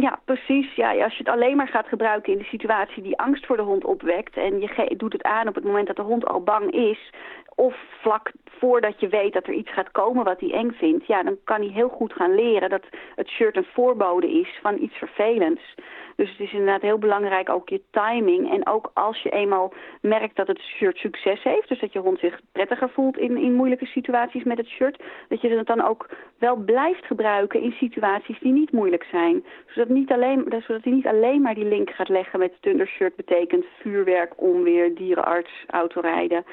Ja, 0.00 0.20
precies. 0.24 0.74
Ja, 0.74 1.04
als 1.04 1.12
je 1.12 1.18
het 1.24 1.32
alleen 1.32 1.56
maar 1.56 1.68
gaat 1.68 1.86
gebruiken 1.86 2.32
in 2.32 2.38
de 2.38 2.44
situatie 2.44 3.02
die 3.02 3.18
angst 3.18 3.46
voor 3.46 3.56
de 3.56 3.62
hond 3.62 3.84
opwekt... 3.84 4.36
en 4.36 4.60
je 4.60 4.94
doet 4.96 5.12
het 5.12 5.22
aan 5.22 5.48
op 5.48 5.54
het 5.54 5.64
moment 5.64 5.86
dat 5.86 5.96
de 5.96 6.02
hond 6.02 6.26
al 6.26 6.42
bang 6.42 6.70
is... 6.70 7.12
of 7.56 7.74
vlak 8.00 8.32
voordat 8.44 9.00
je 9.00 9.08
weet 9.08 9.32
dat 9.32 9.46
er 9.46 9.52
iets 9.52 9.72
gaat 9.72 9.90
komen 9.90 10.24
wat 10.24 10.40
hij 10.40 10.52
eng 10.52 10.70
vindt... 10.70 11.06
ja, 11.06 11.22
dan 11.22 11.36
kan 11.44 11.60
hij 11.60 11.70
heel 11.70 11.88
goed 11.88 12.12
gaan 12.12 12.34
leren 12.34 12.70
dat 12.70 12.84
het 13.14 13.28
shirt 13.28 13.56
een 13.56 13.66
voorbode 13.72 14.30
is 14.30 14.58
van 14.62 14.82
iets 14.82 14.96
vervelends... 14.96 15.74
Dus 16.16 16.30
het 16.30 16.40
is 16.40 16.52
inderdaad 16.52 16.82
heel 16.82 16.98
belangrijk 16.98 17.48
ook 17.48 17.68
je 17.68 17.82
timing. 17.90 18.52
En 18.52 18.66
ook 18.66 18.90
als 18.94 19.22
je 19.22 19.30
eenmaal 19.30 19.72
merkt 20.00 20.36
dat 20.36 20.46
het 20.46 20.60
shirt 20.60 20.96
succes 20.96 21.42
heeft, 21.42 21.68
dus 21.68 21.80
dat 21.80 21.92
je 21.92 21.98
hond 21.98 22.18
zich 22.18 22.40
prettiger 22.52 22.90
voelt 22.90 23.18
in, 23.18 23.36
in 23.36 23.54
moeilijke 23.54 23.86
situaties 23.86 24.44
met 24.44 24.58
het 24.58 24.66
shirt, 24.66 25.02
dat 25.28 25.40
je 25.40 25.48
het 25.48 25.66
dan 25.66 25.84
ook 25.84 26.08
wel 26.38 26.56
blijft 26.56 27.04
gebruiken 27.04 27.60
in 27.60 27.72
situaties 27.72 28.38
die 28.40 28.52
niet 28.52 28.72
moeilijk 28.72 29.06
zijn. 29.10 29.44
Zodat, 29.66 29.88
niet 29.88 30.12
alleen, 30.12 30.44
zodat 30.66 30.84
hij 30.84 30.92
niet 30.92 31.06
alleen 31.06 31.42
maar 31.42 31.54
die 31.54 31.64
link 31.64 31.90
gaat 31.90 32.08
leggen 32.08 32.38
met 32.38 32.52
het 32.60 32.88
shirt 32.88 33.16
betekent 33.16 33.64
vuurwerk, 33.80 34.32
onweer, 34.36 34.94
dierenarts, 34.94 35.64
autorijden 35.66 36.44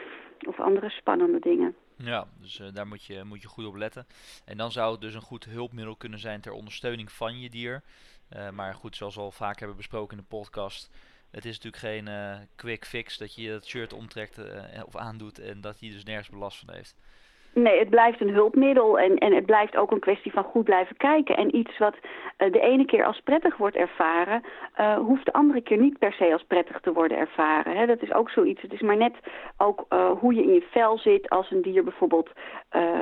of 0.47 0.59
andere 0.59 0.89
spannende 0.89 1.39
dingen. 1.39 1.75
Ja, 1.95 2.27
dus 2.39 2.59
uh, 2.59 2.67
daar 2.73 2.87
moet 2.87 3.03
je, 3.03 3.23
moet 3.23 3.41
je 3.41 3.47
goed 3.47 3.65
op 3.65 3.75
letten. 3.75 4.07
En 4.45 4.57
dan 4.57 4.71
zou 4.71 4.91
het 4.91 5.01
dus 5.01 5.13
een 5.13 5.21
goed 5.21 5.45
hulpmiddel 5.45 5.95
kunnen 5.95 6.19
zijn 6.19 6.41
ter 6.41 6.51
ondersteuning 6.51 7.11
van 7.11 7.39
je 7.39 7.49
dier. 7.49 7.83
Uh, 8.35 8.49
maar 8.49 8.73
goed, 8.73 8.95
zoals 8.95 9.15
we 9.15 9.21
al 9.21 9.31
vaak 9.31 9.59
hebben 9.59 9.77
besproken 9.77 10.17
in 10.17 10.23
de 10.23 10.35
podcast. 10.35 10.89
Het 11.31 11.45
is 11.45 11.59
natuurlijk 11.59 11.83
geen 11.83 12.07
uh, 12.07 12.35
quick 12.55 12.85
fix 12.85 13.17
dat 13.17 13.35
je 13.35 13.49
het 13.49 13.65
shirt 13.65 13.93
omtrekt 13.93 14.39
of 14.85 14.95
aandoet 14.95 15.39
en 15.39 15.61
dat 15.61 15.79
hij 15.79 15.89
dus 15.89 16.03
nergens 16.03 16.29
belast 16.29 16.59
van 16.59 16.73
heeft. 16.73 16.95
Nee, 17.53 17.79
het 17.79 17.89
blijft 17.89 18.21
een 18.21 18.33
hulpmiddel 18.33 18.99
en, 18.99 19.17
en 19.17 19.33
het 19.33 19.45
blijft 19.45 19.77
ook 19.77 19.91
een 19.91 19.99
kwestie 19.99 20.31
van 20.31 20.43
goed 20.43 20.63
blijven 20.63 20.97
kijken. 20.97 21.37
En 21.37 21.55
iets 21.55 21.77
wat 21.77 21.95
uh, 22.03 22.51
de 22.51 22.59
ene 22.59 22.85
keer 22.85 23.05
als 23.05 23.21
prettig 23.23 23.57
wordt 23.57 23.75
ervaren, 23.75 24.43
uh, 24.79 24.95
hoeft 24.97 25.25
de 25.25 25.33
andere 25.33 25.61
keer 25.61 25.77
niet 25.77 25.99
per 25.99 26.13
se 26.13 26.33
als 26.33 26.43
prettig 26.43 26.79
te 26.79 26.93
worden 26.93 27.17
ervaren. 27.17 27.87
Dat 27.87 28.01
is 28.01 28.13
ook 28.13 28.29
zoiets. 28.29 28.61
Het 28.61 28.73
is 28.73 28.81
maar 28.81 28.97
net 28.97 29.13
ook 29.57 29.85
uh, 29.89 30.11
hoe 30.19 30.33
je 30.33 30.43
in 30.43 30.53
je 30.53 30.65
vel 30.71 30.97
zit 30.97 31.29
als 31.29 31.51
een 31.51 31.61
dier 31.61 31.83
bijvoorbeeld 31.83 32.29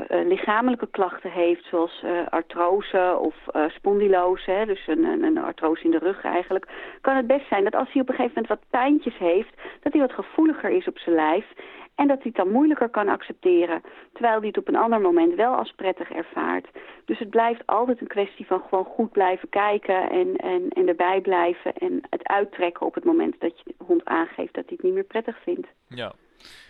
lichamelijke 0.09 0.87
klachten 0.87 1.31
heeft, 1.31 1.65
zoals 1.65 2.03
artrose 2.29 3.17
of 3.19 3.35
spondylose, 3.67 4.63
dus 4.65 4.87
een, 4.87 5.03
een, 5.03 5.23
een 5.23 5.37
artrose 5.37 5.83
in 5.83 5.91
de 5.91 5.97
rug 5.97 6.23
eigenlijk. 6.23 6.67
Kan 7.01 7.15
het 7.15 7.27
best 7.27 7.47
zijn 7.47 7.63
dat 7.63 7.75
als 7.75 7.91
hij 7.91 8.01
op 8.01 8.09
een 8.09 8.15
gegeven 8.15 8.41
moment 8.41 8.59
wat 8.59 8.81
pijntjes 8.81 9.17
heeft, 9.17 9.53
dat 9.81 9.93
hij 9.93 10.01
wat 10.01 10.13
gevoeliger 10.13 10.69
is 10.69 10.87
op 10.87 10.97
zijn 10.97 11.15
lijf 11.15 11.45
en 11.95 12.07
dat 12.07 12.17
hij 12.17 12.31
het 12.33 12.35
dan 12.35 12.51
moeilijker 12.51 12.89
kan 12.89 13.07
accepteren, 13.07 13.81
terwijl 14.13 14.37
hij 14.37 14.47
het 14.47 14.57
op 14.57 14.67
een 14.67 14.75
ander 14.75 15.01
moment 15.01 15.35
wel 15.35 15.55
als 15.55 15.73
prettig 15.75 16.11
ervaart. 16.11 16.67
Dus 17.05 17.19
het 17.19 17.29
blijft 17.29 17.61
altijd 17.65 18.01
een 18.01 18.07
kwestie 18.07 18.45
van 18.45 18.61
gewoon 18.69 18.85
goed 18.85 19.11
blijven 19.11 19.49
kijken 19.49 20.09
en, 20.09 20.35
en, 20.35 20.69
en 20.69 20.87
erbij 20.87 21.21
blijven 21.21 21.73
en 21.73 22.01
het 22.09 22.27
uittrekken 22.27 22.85
op 22.85 22.95
het 22.95 23.03
moment 23.03 23.39
dat 23.39 23.57
je 23.57 23.63
de 23.77 23.83
hond 23.85 24.05
aangeeft 24.05 24.53
dat 24.53 24.65
hij 24.65 24.73
het 24.75 24.83
niet 24.83 24.93
meer 24.93 25.03
prettig 25.03 25.41
vindt. 25.43 25.67
Ja, 25.87 26.13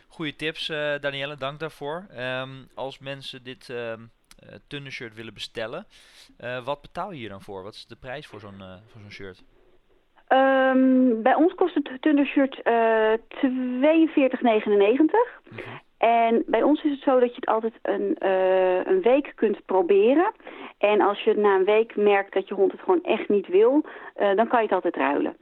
goede 0.07 0.35
tips 0.35 0.69
uh, 0.69 0.99
Danielle, 0.99 1.35
dank 1.35 1.59
daarvoor. 1.59 2.05
Um, 2.17 2.67
als 2.75 2.99
mensen 2.99 3.43
dit 3.43 3.69
uh, 3.69 4.89
shirt 4.89 5.15
willen 5.15 5.33
bestellen, 5.33 5.85
uh, 6.39 6.65
wat 6.65 6.81
betaal 6.81 7.11
je 7.11 7.17
hier 7.17 7.29
dan 7.29 7.41
voor? 7.41 7.63
Wat 7.63 7.73
is 7.73 7.85
de 7.85 7.95
prijs 7.95 8.27
voor 8.27 8.39
zo'n 8.39 8.61
voor 8.87 9.01
zo'n 9.01 9.11
shirt? 9.11 9.43
Um, 10.33 11.21
bij 11.21 11.35
ons 11.35 11.53
kost 11.53 11.75
het 11.75 11.89
tundershirt 11.99 12.59
uh, 12.63 13.13
42,99. 13.13 13.19
En 15.97 16.43
bij 16.47 16.63
ons 16.63 16.83
is 16.83 16.91
het 16.91 17.01
zo 17.01 17.19
dat 17.19 17.29
je 17.29 17.35
het 17.35 17.45
altijd 17.45 17.73
een, 17.81 18.15
uh, 18.19 18.85
een 18.85 19.01
week 19.01 19.31
kunt 19.35 19.65
proberen. 19.65 20.31
En 20.77 21.01
als 21.01 21.23
je 21.23 21.35
na 21.35 21.55
een 21.55 21.65
week 21.65 21.95
merkt 21.95 22.33
dat 22.33 22.47
je 22.47 22.53
hond 22.53 22.71
het 22.71 22.81
gewoon 22.81 23.03
echt 23.03 23.29
niet 23.29 23.47
wil, 23.47 23.85
uh, 24.17 24.35
dan 24.35 24.47
kan 24.47 24.59
je 24.59 24.65
het 24.65 24.71
altijd 24.71 24.95
ruilen. 24.95 25.35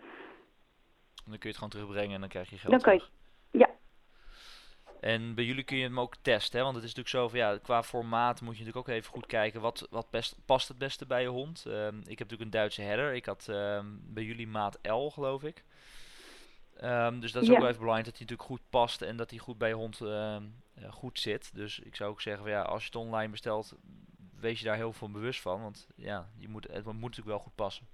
Dan 1.25 1.37
kun 1.37 1.39
je 1.39 1.47
het 1.47 1.55
gewoon 1.55 1.69
terugbrengen 1.69 2.13
en 2.13 2.19
dan 2.19 2.29
krijg 2.29 2.49
je 2.49 2.57
geld 2.57 2.71
dan 2.71 2.79
terug. 2.79 2.99
Kan 2.99 3.09
je, 3.51 3.57
ja. 3.57 3.69
En 4.99 5.33
bij 5.35 5.43
jullie 5.43 5.63
kun 5.63 5.77
je 5.77 5.83
hem 5.83 5.99
ook 5.99 6.15
testen, 6.21 6.57
hè? 6.57 6.63
want 6.63 6.75
het 6.75 6.85
is 6.85 6.93
natuurlijk 6.93 7.15
zo 7.15 7.29
van 7.29 7.39
ja, 7.39 7.57
qua 7.57 7.83
formaat 7.83 8.41
moet 8.41 8.57
je 8.57 8.63
natuurlijk 8.63 8.89
ook 8.89 8.95
even 8.95 9.11
goed 9.11 9.25
kijken 9.25 9.61
wat, 9.61 9.87
wat 9.89 10.09
best, 10.09 10.35
past 10.45 10.67
het 10.67 10.77
beste 10.77 11.05
bij 11.05 11.21
je 11.21 11.27
hond. 11.27 11.65
Ehm, 11.65 11.97
ik 11.97 12.19
heb 12.19 12.29
natuurlijk 12.29 12.41
een 12.41 12.49
Duitse 12.49 12.81
herder, 12.81 13.13
ik 13.13 13.25
had 13.25 13.47
ehm, 13.47 13.85
bij 14.01 14.23
jullie 14.23 14.47
maat 14.47 14.79
L 14.81 15.09
geloof 15.09 15.43
ik. 15.43 15.63
Ehm, 16.75 17.19
dus 17.19 17.31
dat 17.31 17.43
is 17.43 17.49
ook 17.49 17.57
wel 17.57 17.67
even 17.67 17.79
belangrijk 17.79 18.09
dat 18.09 18.17
hij 18.17 18.27
natuurlijk 18.27 18.49
goed 18.49 18.69
past 18.69 19.01
en 19.01 19.17
dat 19.17 19.29
hij 19.29 19.39
goed 19.39 19.57
bij 19.57 19.69
je 19.69 19.75
hond 19.75 19.99
uh, 20.01 20.37
goed 20.89 21.19
zit. 21.19 21.55
Dus 21.55 21.79
ik 21.79 21.95
zou 21.95 22.09
ook 22.09 22.21
zeggen 22.21 22.43
van 22.43 22.51
ja, 22.51 22.61
als 22.61 22.81
je 22.81 22.85
het 22.87 22.95
online 22.95 23.31
bestelt, 23.31 23.73
wees 24.39 24.59
je 24.59 24.65
daar 24.65 24.75
heel 24.75 24.93
veel 24.93 25.11
bewust 25.11 25.41
van, 25.41 25.61
want 25.61 25.87
ja, 25.95 26.29
je 26.37 26.47
moet, 26.47 26.67
het 26.71 26.85
moet 26.85 26.93
natuurlijk 26.93 27.27
wel 27.27 27.39
goed 27.39 27.55
passen. 27.55 27.87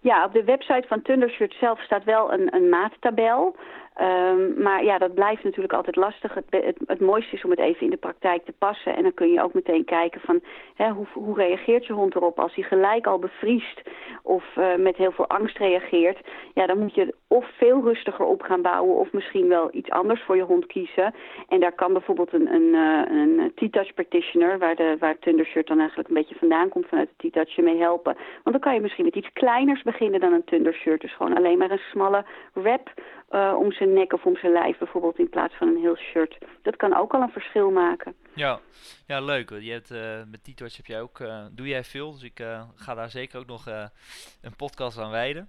Ja, 0.00 0.24
op 0.24 0.32
de 0.32 0.44
website 0.44 0.88
van 0.88 1.02
Thundershirt 1.02 1.54
zelf 1.54 1.80
staat 1.80 2.04
wel 2.04 2.32
een, 2.32 2.54
een 2.54 2.68
maattabel. 2.68 3.56
Um, 4.00 4.62
maar 4.62 4.84
ja, 4.84 4.98
dat 4.98 5.14
blijft 5.14 5.44
natuurlijk 5.44 5.72
altijd 5.72 5.96
lastig. 5.96 6.34
Het, 6.34 6.76
het, 6.86 7.00
mooiste 7.00 7.36
is 7.36 7.44
om 7.44 7.50
het 7.50 7.58
even 7.58 7.80
in 7.80 7.90
de 7.90 7.96
praktijk 7.96 8.44
te 8.44 8.52
passen. 8.58 8.96
En 8.96 9.02
dan 9.02 9.14
kun 9.14 9.32
je 9.32 9.42
ook 9.42 9.54
meteen 9.54 9.84
kijken 9.84 10.20
van 10.20 10.40
hè, 10.74 10.90
hoe, 10.90 11.06
hoe 11.12 11.36
reageert 11.36 11.86
je 11.86 11.92
hond 11.92 12.14
erop 12.14 12.40
als 12.40 12.54
hij 12.54 12.64
gelijk 12.64 13.06
al 13.06 13.18
bevriest 13.18 13.82
of 14.22 14.44
uh, 14.58 14.74
met 14.76 14.96
heel 14.96 15.12
veel 15.12 15.26
angst 15.26 15.58
reageert. 15.58 16.18
Ja, 16.54 16.66
dan 16.66 16.78
moet 16.78 16.94
je 16.94 17.14
of 17.32 17.46
veel 17.56 17.82
rustiger 17.82 18.24
op 18.24 18.42
gaan 18.42 18.62
bouwen 18.62 18.96
of 18.96 19.12
misschien 19.12 19.48
wel 19.48 19.68
iets 19.72 19.90
anders 19.90 20.22
voor 20.22 20.36
je 20.36 20.42
hond 20.42 20.66
kiezen. 20.66 21.14
En 21.48 21.60
daar 21.60 21.72
kan 21.72 21.92
bijvoorbeeld 21.92 22.32
een, 22.32 22.54
een, 22.54 22.74
uh, 22.74 23.18
een 23.18 23.52
T-touch 23.54 23.94
practitioner, 23.94 24.58
waar, 24.58 24.74
de, 24.74 24.96
waar 24.98 25.18
Thundershirt 25.18 25.66
dan 25.66 25.78
eigenlijk 25.78 26.08
een 26.08 26.14
beetje 26.14 26.34
vandaan 26.34 26.68
komt 26.68 26.86
vanuit 26.86 27.10
de 27.16 27.28
T-touch, 27.28 27.54
je 27.56 27.62
mee 27.62 27.78
helpen. 27.78 28.14
Want 28.14 28.52
dan 28.56 28.60
kan 28.60 28.74
je 28.74 28.80
misschien 28.80 29.04
met 29.04 29.14
iets 29.14 29.32
kleiners 29.32 29.82
beginnen 29.82 30.20
dan 30.20 30.32
een 30.32 30.44
Thundershirt. 30.44 31.00
Dus 31.00 31.16
gewoon 31.16 31.36
alleen 31.36 31.58
maar 31.58 31.70
een 31.70 31.88
smalle 31.90 32.24
wrap 32.52 32.92
uh, 33.30 33.54
om 33.58 33.72
zijn 33.72 33.92
nek 33.92 34.12
of 34.12 34.24
om 34.24 34.36
zijn 34.36 34.52
lijf 34.52 34.78
bijvoorbeeld 34.78 35.18
in 35.18 35.28
plaats 35.28 35.54
van 35.54 35.68
een 35.68 35.80
heel 35.80 35.96
shirt. 35.96 36.38
Dat 36.62 36.76
kan 36.76 36.96
ook 36.96 37.12
al 37.12 37.22
een 37.22 37.32
verschil 37.32 37.70
maken. 37.70 38.14
Ja, 38.34 38.60
ja 39.06 39.20
leuk. 39.20 39.50
Je 39.50 39.72
hebt, 39.72 39.90
uh, 39.90 39.98
met 40.30 40.44
T-Touch 40.44 40.76
heb 40.76 40.86
jij 40.86 41.00
ook, 41.00 41.18
doe 41.52 41.68
jij 41.68 41.84
veel, 41.84 42.10
dus 42.12 42.22
ik 42.22 42.44
ga 42.74 42.94
daar 42.94 43.10
zeker 43.10 43.38
ook 43.38 43.46
nog 43.46 43.66
een 43.66 44.56
podcast 44.56 44.98
aan 44.98 45.10
wijden. 45.10 45.48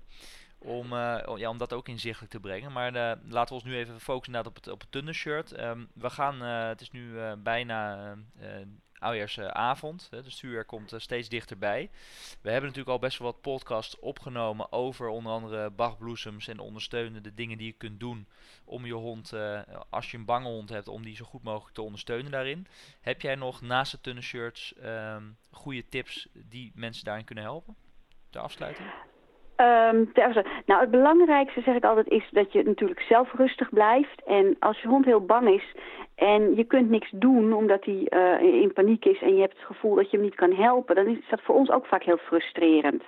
Om, 0.63 0.93
ja, 1.37 1.49
om 1.49 1.57
dat 1.57 1.73
ook 1.73 1.87
inzichtelijk 1.87 2.31
te 2.31 2.39
brengen. 2.39 2.71
Maar 2.71 2.91
laten 3.23 3.47
we 3.47 3.53
ons 3.53 3.63
nu 3.63 3.75
even 3.75 3.99
focussen 3.99 4.45
op 4.45 4.55
het, 4.55 4.67
op 4.67 4.79
het 4.79 4.91
Thunder 4.91 5.49
Um, 5.59 5.89
we 5.93 6.09
gaan, 6.09 6.41
het 6.41 6.81
is 6.81 6.91
nu 6.91 7.17
bijna 7.37 8.15
oudejaarsavond. 8.99 10.09
de 10.09 10.29
stuur 10.29 10.65
komt 10.65 10.93
steeds 10.97 11.29
dichterbij. 11.29 11.89
We 12.41 12.49
hebben 12.49 12.69
natuurlijk 12.69 12.95
al 12.95 13.07
best 13.07 13.17
wel 13.17 13.31
wat 13.31 13.41
podcasts 13.41 13.99
opgenomen 13.99 14.71
over 14.71 15.07
onder 15.07 15.31
andere 15.31 15.69
bachbloesems 15.69 16.47
en 16.47 16.59
ondersteunende 16.59 17.33
dingen 17.33 17.57
die 17.57 17.67
je 17.67 17.73
kunt 17.73 17.99
doen 17.99 18.27
om 18.63 18.85
je 18.85 18.93
hond, 18.93 19.33
als 19.89 20.11
je 20.11 20.17
een 20.17 20.25
bange 20.25 20.47
hond 20.47 20.69
hebt, 20.69 20.87
om 20.87 21.03
die 21.03 21.15
zo 21.15 21.25
goed 21.25 21.43
mogelijk 21.43 21.75
te 21.75 21.81
ondersteunen 21.81 22.31
daarin. 22.31 22.67
Heb 23.01 23.21
jij 23.21 23.35
nog 23.35 23.61
naast 23.61 23.91
de 23.91 24.01
tunne 24.01 24.21
shirts 24.21 24.73
um, 24.83 25.37
goede 25.51 25.89
tips 25.89 26.27
die 26.33 26.71
mensen 26.75 27.05
daarin 27.05 27.25
kunnen 27.25 27.43
helpen? 27.43 27.75
De 28.29 28.39
afsluiting? 28.39 28.89
Um, 29.61 30.11
nou, 30.65 30.81
het 30.81 30.91
belangrijkste 30.91 31.61
zeg 31.61 31.75
ik 31.75 31.83
altijd 31.83 32.07
is 32.07 32.29
dat 32.31 32.51
je 32.51 32.63
natuurlijk 32.63 33.01
zelf 33.01 33.33
rustig 33.33 33.69
blijft. 33.69 34.23
En 34.25 34.55
als 34.59 34.81
je 34.81 34.87
hond 34.87 35.05
heel 35.05 35.25
bang 35.25 35.49
is 35.49 35.75
en 36.15 36.55
je 36.55 36.63
kunt 36.63 36.89
niks 36.89 37.09
doen 37.11 37.53
omdat 37.53 37.85
hij 37.85 38.07
uh, 38.09 38.61
in 38.61 38.73
paniek 38.73 39.05
is 39.05 39.21
en 39.21 39.35
je 39.35 39.41
hebt 39.41 39.57
het 39.57 39.65
gevoel 39.65 39.95
dat 39.95 40.11
je 40.11 40.17
hem 40.17 40.25
niet 40.25 40.35
kan 40.35 40.53
helpen, 40.53 40.95
dan 40.95 41.07
is 41.07 41.17
dat 41.29 41.41
voor 41.41 41.55
ons 41.55 41.69
ook 41.69 41.85
vaak 41.85 42.03
heel 42.03 42.17
frustrerend. 42.17 43.03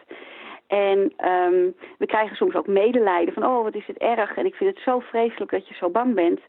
En 0.68 1.00
um, 1.28 1.76
we 1.98 2.06
krijgen 2.06 2.36
soms 2.36 2.56
ook 2.56 2.68
medelijden 2.68 3.34
van, 3.34 3.46
oh 3.46 3.64
wat 3.64 3.76
is 3.76 3.88
het 3.88 3.98
erg 3.98 4.36
en 4.36 4.46
ik 4.46 4.56
vind 4.56 4.70
het 4.70 4.84
zo 4.84 5.00
vreselijk 5.00 5.52
dat 5.52 5.68
je 5.68 5.74
zo 5.74 5.90
bang 5.90 6.16
bent. 6.16 6.40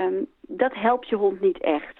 Um, 0.00 0.26
dat 0.40 0.74
helpt 0.74 1.08
je 1.08 1.16
hond 1.16 1.40
niet 1.40 1.58
echt. 1.58 1.96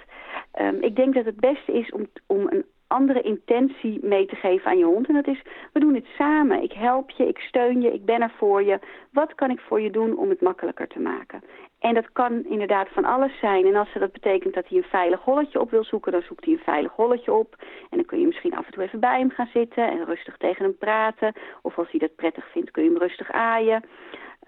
Ik 0.81 0.97
denk 0.97 1.15
dat 1.15 1.25
het 1.25 1.41
beste 1.41 1.73
is 1.73 1.91
om, 1.91 2.07
om 2.27 2.47
een 2.51 2.65
andere 2.89 3.21
intentie 3.21 3.99
mee 4.03 4.27
te 4.27 4.37
geven 4.37 4.71
aan 4.71 4.79
je 4.79 4.85
hond. 4.85 5.09
En 5.09 5.15
dat 5.15 5.27
is, 5.27 5.43
we 5.73 5.81
doen 5.81 5.95
het 5.95 6.07
samen. 6.17 6.63
Ik 6.63 6.73
help 6.73 7.11
je, 7.11 7.29
ik 7.29 7.39
steun 7.39 7.81
je, 7.81 7.93
ik 7.93 8.05
ben 8.05 8.23
er 8.23 8.33
voor 8.37 8.63
je. 8.63 8.79
Wat 9.13 9.35
kan 9.35 9.51
ik 9.51 9.61
voor 9.61 9.81
je 9.81 9.91
doen 9.91 10.17
om 10.17 10.29
het 10.29 10.41
makkelijker 10.41 10.89
te 10.89 11.01
maken? 11.01 11.43
En 11.79 11.95
dat 11.95 12.13
kan 12.13 12.45
inderdaad 12.45 12.89
van 12.89 13.05
alles 13.05 13.39
zijn. 13.39 13.67
En 13.67 13.77
als 13.77 13.89
dat 13.99 14.13
betekent 14.13 14.55
dat 14.55 14.69
hij 14.69 14.79
een 14.79 14.85
veilig 14.85 15.21
holletje 15.21 15.61
op 15.61 15.71
wil 15.71 15.85
zoeken, 15.85 16.13
dan 16.13 16.23
zoekt 16.23 16.45
hij 16.45 16.55
een 16.55 16.61
veilig 16.61 16.93
holletje 16.93 17.33
op. 17.33 17.57
En 17.91 17.97
dan 17.97 18.05
kun 18.05 18.21
je 18.21 18.27
misschien 18.27 18.57
af 18.57 18.67
en 18.67 18.73
toe 18.73 18.83
even 18.83 19.01
bij 19.01 19.19
hem 19.19 19.31
gaan 19.31 19.51
zitten 19.53 19.91
en 19.91 20.05
rustig 20.05 20.37
tegen 20.37 20.65
hem 20.65 20.79
praten. 20.79 21.33
Of 21.63 21.79
als 21.79 21.91
hij 21.91 22.01
dat 22.01 22.15
prettig 22.15 22.51
vindt, 22.51 22.71
kun 22.71 22.83
je 22.83 22.91
hem 22.91 22.99
rustig 22.99 23.31
aaien. 23.31 23.83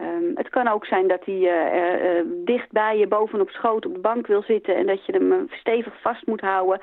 Um, 0.01 0.31
het 0.35 0.49
kan 0.49 0.69
ook 0.69 0.87
zijn 0.87 1.09
dat 1.09 1.25
hij 1.25 1.41
uh, 1.41 2.25
dicht 2.45 2.73
bij 2.73 2.99
je 2.99 3.07
bovenop 3.07 3.51
schoot 3.51 3.87
op 3.87 3.95
de 3.95 4.01
bank 4.01 4.27
wil 4.27 4.43
zitten 4.43 4.77
en 4.77 4.87
dat 4.87 5.07
je 5.07 5.13
hem 5.13 5.49
stevig 5.51 6.01
vast 6.01 6.27
moet 6.27 6.41
houden. 6.41 6.81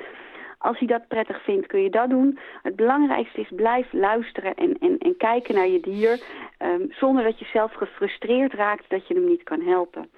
Als 0.58 0.80
hij 0.80 0.88
dat 0.88 1.08
prettig 1.08 1.44
vindt, 1.44 1.68
kun 1.68 1.82
je 1.82 1.90
dat 1.90 2.10
doen. 2.10 2.40
Het 2.64 2.76
belangrijkste 2.76 3.42
is 3.42 3.52
blijf 3.56 3.94
luisteren 3.94 4.56
en, 4.56 4.78
en, 4.80 4.98
en 4.98 5.18
kijken 5.18 5.56
naar 5.56 5.68
je 5.68 5.80
dier... 5.80 6.20
Um, 6.60 6.92
zonder 6.92 7.24
dat 7.24 7.40
je 7.40 7.46
zelf 7.46 7.74
gefrustreerd 7.74 8.54
raakt 8.54 8.90
dat 8.90 9.08
je 9.08 9.14
hem 9.14 9.26
niet 9.26 9.44
kan 9.44 9.62
helpen. 9.62 10.10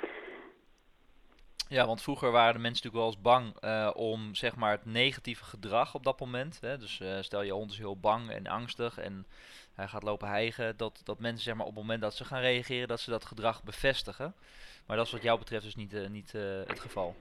Ja, 1.67 1.85
want 1.85 2.01
vroeger 2.01 2.31
waren 2.31 2.53
de 2.53 2.59
mensen 2.59 2.83
natuurlijk 2.83 3.21
wel 3.21 3.35
eens 3.39 3.53
bang 3.61 3.63
uh, 3.63 3.91
om 3.93 4.35
zeg 4.35 4.55
maar 4.55 4.71
het 4.71 4.85
negatieve 4.85 5.43
gedrag 5.43 5.95
op 5.95 6.03
dat 6.03 6.19
moment. 6.19 6.57
Hè? 6.61 6.77
Dus 6.77 6.99
uh, 6.99 7.17
stel 7.21 7.41
je 7.41 7.51
hond 7.51 7.71
is 7.71 7.77
heel 7.77 7.99
bang 7.99 8.29
en 8.29 8.47
angstig 8.47 8.97
en 8.97 9.25
hij 9.73 9.87
gaat 9.87 10.03
lopen 10.03 10.27
hijgen. 10.27 10.77
Dat, 10.77 11.01
dat 11.03 11.19
mensen 11.19 11.43
zeg 11.43 11.55
maar 11.55 11.65
op 11.65 11.75
het 11.75 11.81
moment 11.81 12.01
dat 12.01 12.15
ze 12.15 12.25
gaan 12.25 12.41
reageren, 12.41 12.87
dat 12.87 12.99
ze 12.99 13.09
dat 13.09 13.25
gedrag 13.25 13.63
bevestigen. 13.63 14.33
Maar 14.85 14.97
dat 14.97 15.05
is 15.05 15.11
wat 15.11 15.23
jou 15.23 15.39
betreft 15.39 15.63
dus 15.63 15.75
niet, 15.75 15.93
uh, 15.93 16.07
niet 16.07 16.31
het 16.65 16.79
geval. 16.79 17.15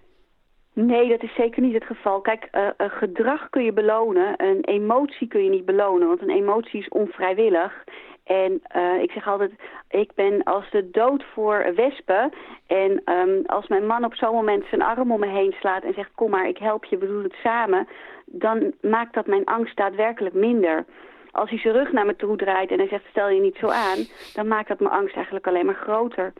Nee, 0.86 1.08
dat 1.08 1.22
is 1.22 1.34
zeker 1.34 1.62
niet 1.62 1.74
het 1.74 1.84
geval. 1.84 2.20
Kijk, 2.20 2.48
uh, 2.52 2.62
uh, 2.62 2.90
gedrag 2.90 3.50
kun 3.50 3.64
je 3.64 3.72
belonen, 3.72 4.34
een 4.36 4.64
emotie 4.64 5.28
kun 5.28 5.44
je 5.44 5.50
niet 5.50 5.64
belonen, 5.64 6.08
want 6.08 6.22
een 6.22 6.30
emotie 6.30 6.80
is 6.80 6.88
onvrijwillig. 6.88 7.84
En 8.24 8.62
uh, 8.76 9.02
ik 9.02 9.10
zeg 9.10 9.26
altijd, 9.26 9.50
ik 9.88 10.14
ben 10.14 10.42
als 10.42 10.70
de 10.70 10.90
dood 10.90 11.24
voor 11.34 11.72
wespen. 11.74 12.32
En 12.66 13.02
um, 13.12 13.46
als 13.46 13.66
mijn 13.66 13.86
man 13.86 14.04
op 14.04 14.14
zo'n 14.14 14.34
moment 14.34 14.64
zijn 14.68 14.82
arm 14.82 15.12
om 15.12 15.20
me 15.20 15.26
heen 15.26 15.54
slaat 15.60 15.82
en 15.82 15.94
zegt, 15.94 16.10
kom 16.14 16.30
maar, 16.30 16.48
ik 16.48 16.58
help 16.58 16.84
je, 16.84 16.98
we 16.98 17.06
doen 17.06 17.22
het 17.22 17.36
samen. 17.42 17.88
Dan 18.26 18.72
maakt 18.80 19.14
dat 19.14 19.26
mijn 19.26 19.44
angst 19.44 19.76
daadwerkelijk 19.76 20.34
minder. 20.34 20.84
Als 21.30 21.50
hij 21.50 21.58
zijn 21.58 21.74
rug 21.74 21.92
naar 21.92 22.06
me 22.06 22.16
toe 22.16 22.36
draait 22.36 22.70
en 22.70 22.78
hij 22.78 22.88
zegt, 22.88 23.04
stel 23.10 23.28
je 23.28 23.40
niet 23.40 23.56
zo 23.56 23.68
aan, 23.68 23.98
dan 24.34 24.48
maakt 24.48 24.68
dat 24.68 24.80
mijn 24.80 24.94
angst 24.94 25.14
eigenlijk 25.14 25.46
alleen 25.46 25.66
maar 25.66 25.82
groter. 25.82 26.32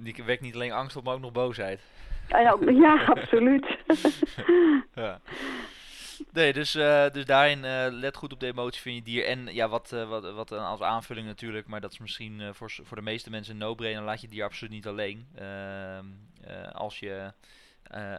Die 0.00 0.22
wekt 0.26 0.42
niet 0.42 0.54
alleen 0.54 0.72
angst 0.72 0.96
op, 0.96 1.04
maar 1.04 1.14
ook 1.14 1.20
nog 1.20 1.32
boosheid. 1.32 1.80
Ja, 2.80 3.04
absoluut. 3.14 3.78
ja. 4.94 5.20
Nee, 6.32 6.52
dus, 6.52 6.76
uh, 6.76 7.10
dus 7.10 7.24
daarin 7.24 7.58
uh, 7.58 7.86
let 7.90 8.16
goed 8.16 8.32
op 8.32 8.40
de 8.40 8.46
emotie 8.46 8.82
van 8.82 8.94
je 8.94 9.02
dier. 9.02 9.24
En 9.24 9.54
ja, 9.54 9.68
wat, 9.68 9.90
uh, 9.94 10.08
wat, 10.08 10.32
wat 10.32 10.52
als 10.52 10.80
aanvulling 10.80 11.26
natuurlijk, 11.26 11.66
maar 11.66 11.80
dat 11.80 11.92
is 11.92 11.98
misschien 11.98 12.54
voor, 12.54 12.70
voor 12.82 12.96
de 12.96 13.02
meeste 13.02 13.30
mensen 13.30 13.52
een 13.52 13.58
no-brainer. 13.58 14.02
Laat 14.02 14.20
je 14.20 14.28
dier 14.28 14.44
absoluut 14.44 14.72
niet 14.72 14.86
alleen. 14.86 15.26
Ehm, 15.34 16.06
als 16.72 16.98
je 16.98 17.32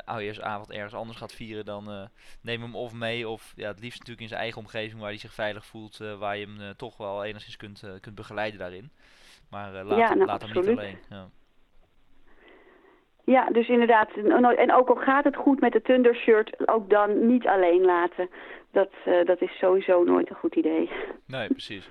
oudejaarsavond 0.06 0.72
ergens 0.72 0.94
anders 0.94 1.18
gaat 1.18 1.34
vieren, 1.34 1.66
dan 1.66 2.10
neem 2.42 2.62
hem 2.62 2.76
of 2.76 2.94
mee. 2.94 3.30
Of 3.30 3.54
ja, 3.56 3.68
het 3.68 3.80
liefst 3.80 3.98
natuurlijk 3.98 4.22
in 4.22 4.28
zijn 4.28 4.42
eigen 4.42 4.62
omgeving 4.62 5.00
waar 5.00 5.10
hij 5.10 5.18
zich 5.18 5.34
veilig 5.34 5.66
voelt. 5.66 5.98
waar 5.98 6.38
je 6.38 6.46
hem 6.46 6.76
toch 6.76 6.98
wel 6.98 7.24
enigszins 7.24 7.56
kunt, 7.56 7.84
kunt 8.02 8.16
begeleiden 8.16 8.60
daarin. 8.60 8.92
Maar 9.50 9.84
laat, 9.84 9.98
ja, 9.98 10.14
nou, 10.14 10.26
laat 10.26 10.42
hem 10.42 10.52
niet 10.54 10.78
alleen. 10.78 10.98
Ja. 11.10 11.30
Ja, 13.26 13.50
dus 13.50 13.68
inderdaad. 13.68 14.10
En 14.58 14.74
ook 14.74 14.90
al 14.90 14.96
gaat 14.96 15.24
het 15.24 15.36
goed 15.36 15.60
met 15.60 15.72
de 15.72 15.82
Thundershirt, 15.82 16.68
ook 16.68 16.90
dan 16.90 17.28
niet 17.28 17.48
alleen 17.48 17.82
laten. 17.82 18.30
Dat, 18.72 18.92
uh, 19.06 19.26
dat 19.26 19.42
is 19.42 19.58
sowieso 19.58 20.04
nooit 20.04 20.30
een 20.30 20.36
goed 20.36 20.56
idee. 20.56 20.90
Nee, 21.28 21.48
precies. 21.48 21.90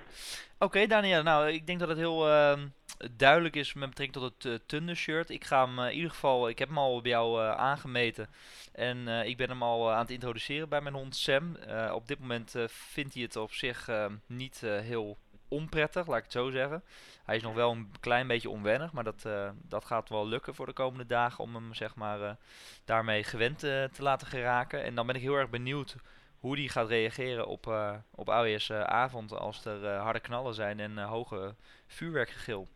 Oké, 0.55 0.65
okay, 0.65 0.87
Daniel. 0.87 1.23
Nou, 1.23 1.49
ik 1.49 1.67
denk 1.67 1.79
dat 1.79 1.89
het 1.89 1.97
heel 1.97 2.27
uh, 2.27 2.53
duidelijk 3.17 3.55
is 3.55 3.73
met 3.73 3.89
betrekking 3.89 4.23
tot 4.23 4.33
het 4.33 4.51
uh, 4.51 4.59
Thundershirt. 4.67 5.29
Ik 5.29 5.43
ga 5.43 5.65
hem 5.65 5.79
in 5.79 5.95
ieder 5.95 6.09
geval, 6.09 6.49
ik 6.49 6.59
heb 6.59 6.67
hem 6.67 6.77
al 6.77 7.01
bij 7.01 7.11
jou 7.11 7.41
aangemeten. 7.41 8.27
En 8.73 9.07
ik 9.07 9.37
ben 9.37 9.49
hem 9.49 9.63
al 9.63 9.91
aan 9.91 10.01
het 10.01 10.11
introduceren 10.11 10.69
bij 10.69 10.81
mijn 10.81 10.95
hond 10.95 11.15
Sam. 11.15 11.55
op 11.93 12.07
dit 12.07 12.19
moment 12.19 12.55
vindt 12.67 13.13
hij 13.13 13.23
het 13.23 13.35
op 13.35 13.51
zich 13.51 13.89
niet 14.27 14.61
heel 14.61 15.17
onprettig, 15.53 16.07
laat 16.07 16.17
ik 16.17 16.23
het 16.23 16.31
zo 16.31 16.49
zeggen. 16.49 16.83
Hij 17.23 17.35
is 17.35 17.41
nog 17.41 17.53
wel 17.53 17.71
een 17.71 17.91
klein 17.99 18.27
beetje 18.27 18.49
onwennig, 18.49 18.91
maar 18.91 19.03
dat, 19.03 19.23
uh, 19.27 19.49
dat 19.61 19.85
gaat 19.85 20.09
wel 20.09 20.27
lukken 20.27 20.55
voor 20.55 20.65
de 20.65 20.73
komende 20.73 21.05
dagen 21.05 21.43
om 21.43 21.55
hem 21.55 21.73
zeg 21.73 21.95
maar, 21.95 22.19
uh, 22.19 22.31
daarmee 22.85 23.23
gewend 23.23 23.63
uh, 23.63 23.83
te 23.83 24.03
laten 24.03 24.27
geraken. 24.27 24.83
En 24.83 24.95
dan 24.95 25.07
ben 25.07 25.15
ik 25.15 25.21
heel 25.21 25.35
erg 25.35 25.49
benieuwd 25.49 25.95
hoe 26.39 26.55
die 26.55 26.69
gaat 26.69 26.87
reageren 26.87 27.47
op, 27.47 27.73
op 28.11 28.29
avond 28.29 29.31
als 29.31 29.65
er 29.65 29.95
harde 29.95 30.19
knallen 30.19 30.53
zijn 30.53 30.79
en 30.79 30.97
hoge 30.97 31.55
vuurwerkgegil. 31.87 32.67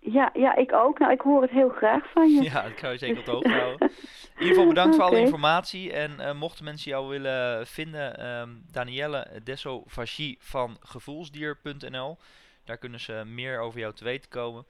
Ja, 0.00 0.30
ja, 0.32 0.56
ik 0.56 0.72
ook. 0.72 0.98
Nou, 0.98 1.12
ik 1.12 1.20
hoor 1.20 1.42
het 1.42 1.50
heel 1.50 1.68
graag 1.68 2.10
van 2.12 2.28
je. 2.28 2.42
Ja, 2.50 2.62
dat 2.62 2.74
kan 2.74 2.92
je 2.92 2.98
zeker 2.98 3.18
op 3.18 3.24
de 3.24 3.30
hoogte 3.30 3.48
houden. 3.48 3.90
In 3.90 3.90
ieder 4.38 4.48
geval 4.48 4.68
bedankt 4.68 4.96
voor 4.96 5.04
alle 5.04 5.20
informatie. 5.26 5.92
En 5.92 6.10
uh, 6.18 6.32
mochten 6.32 6.64
mensen 6.64 6.90
jou 6.90 7.08
willen 7.08 7.66
vinden, 7.66 8.26
um, 8.26 8.62
Danielle 8.72 9.26
Desovagie 9.44 10.36
van 10.40 10.76
gevoelsdier.nl. 10.80 12.16
Daar 12.64 12.78
kunnen 12.78 13.00
ze 13.00 13.22
meer 13.26 13.60
over 13.60 13.80
jou 13.80 13.94
te 13.94 14.04
weten 14.04 14.30
komen. 14.30 14.64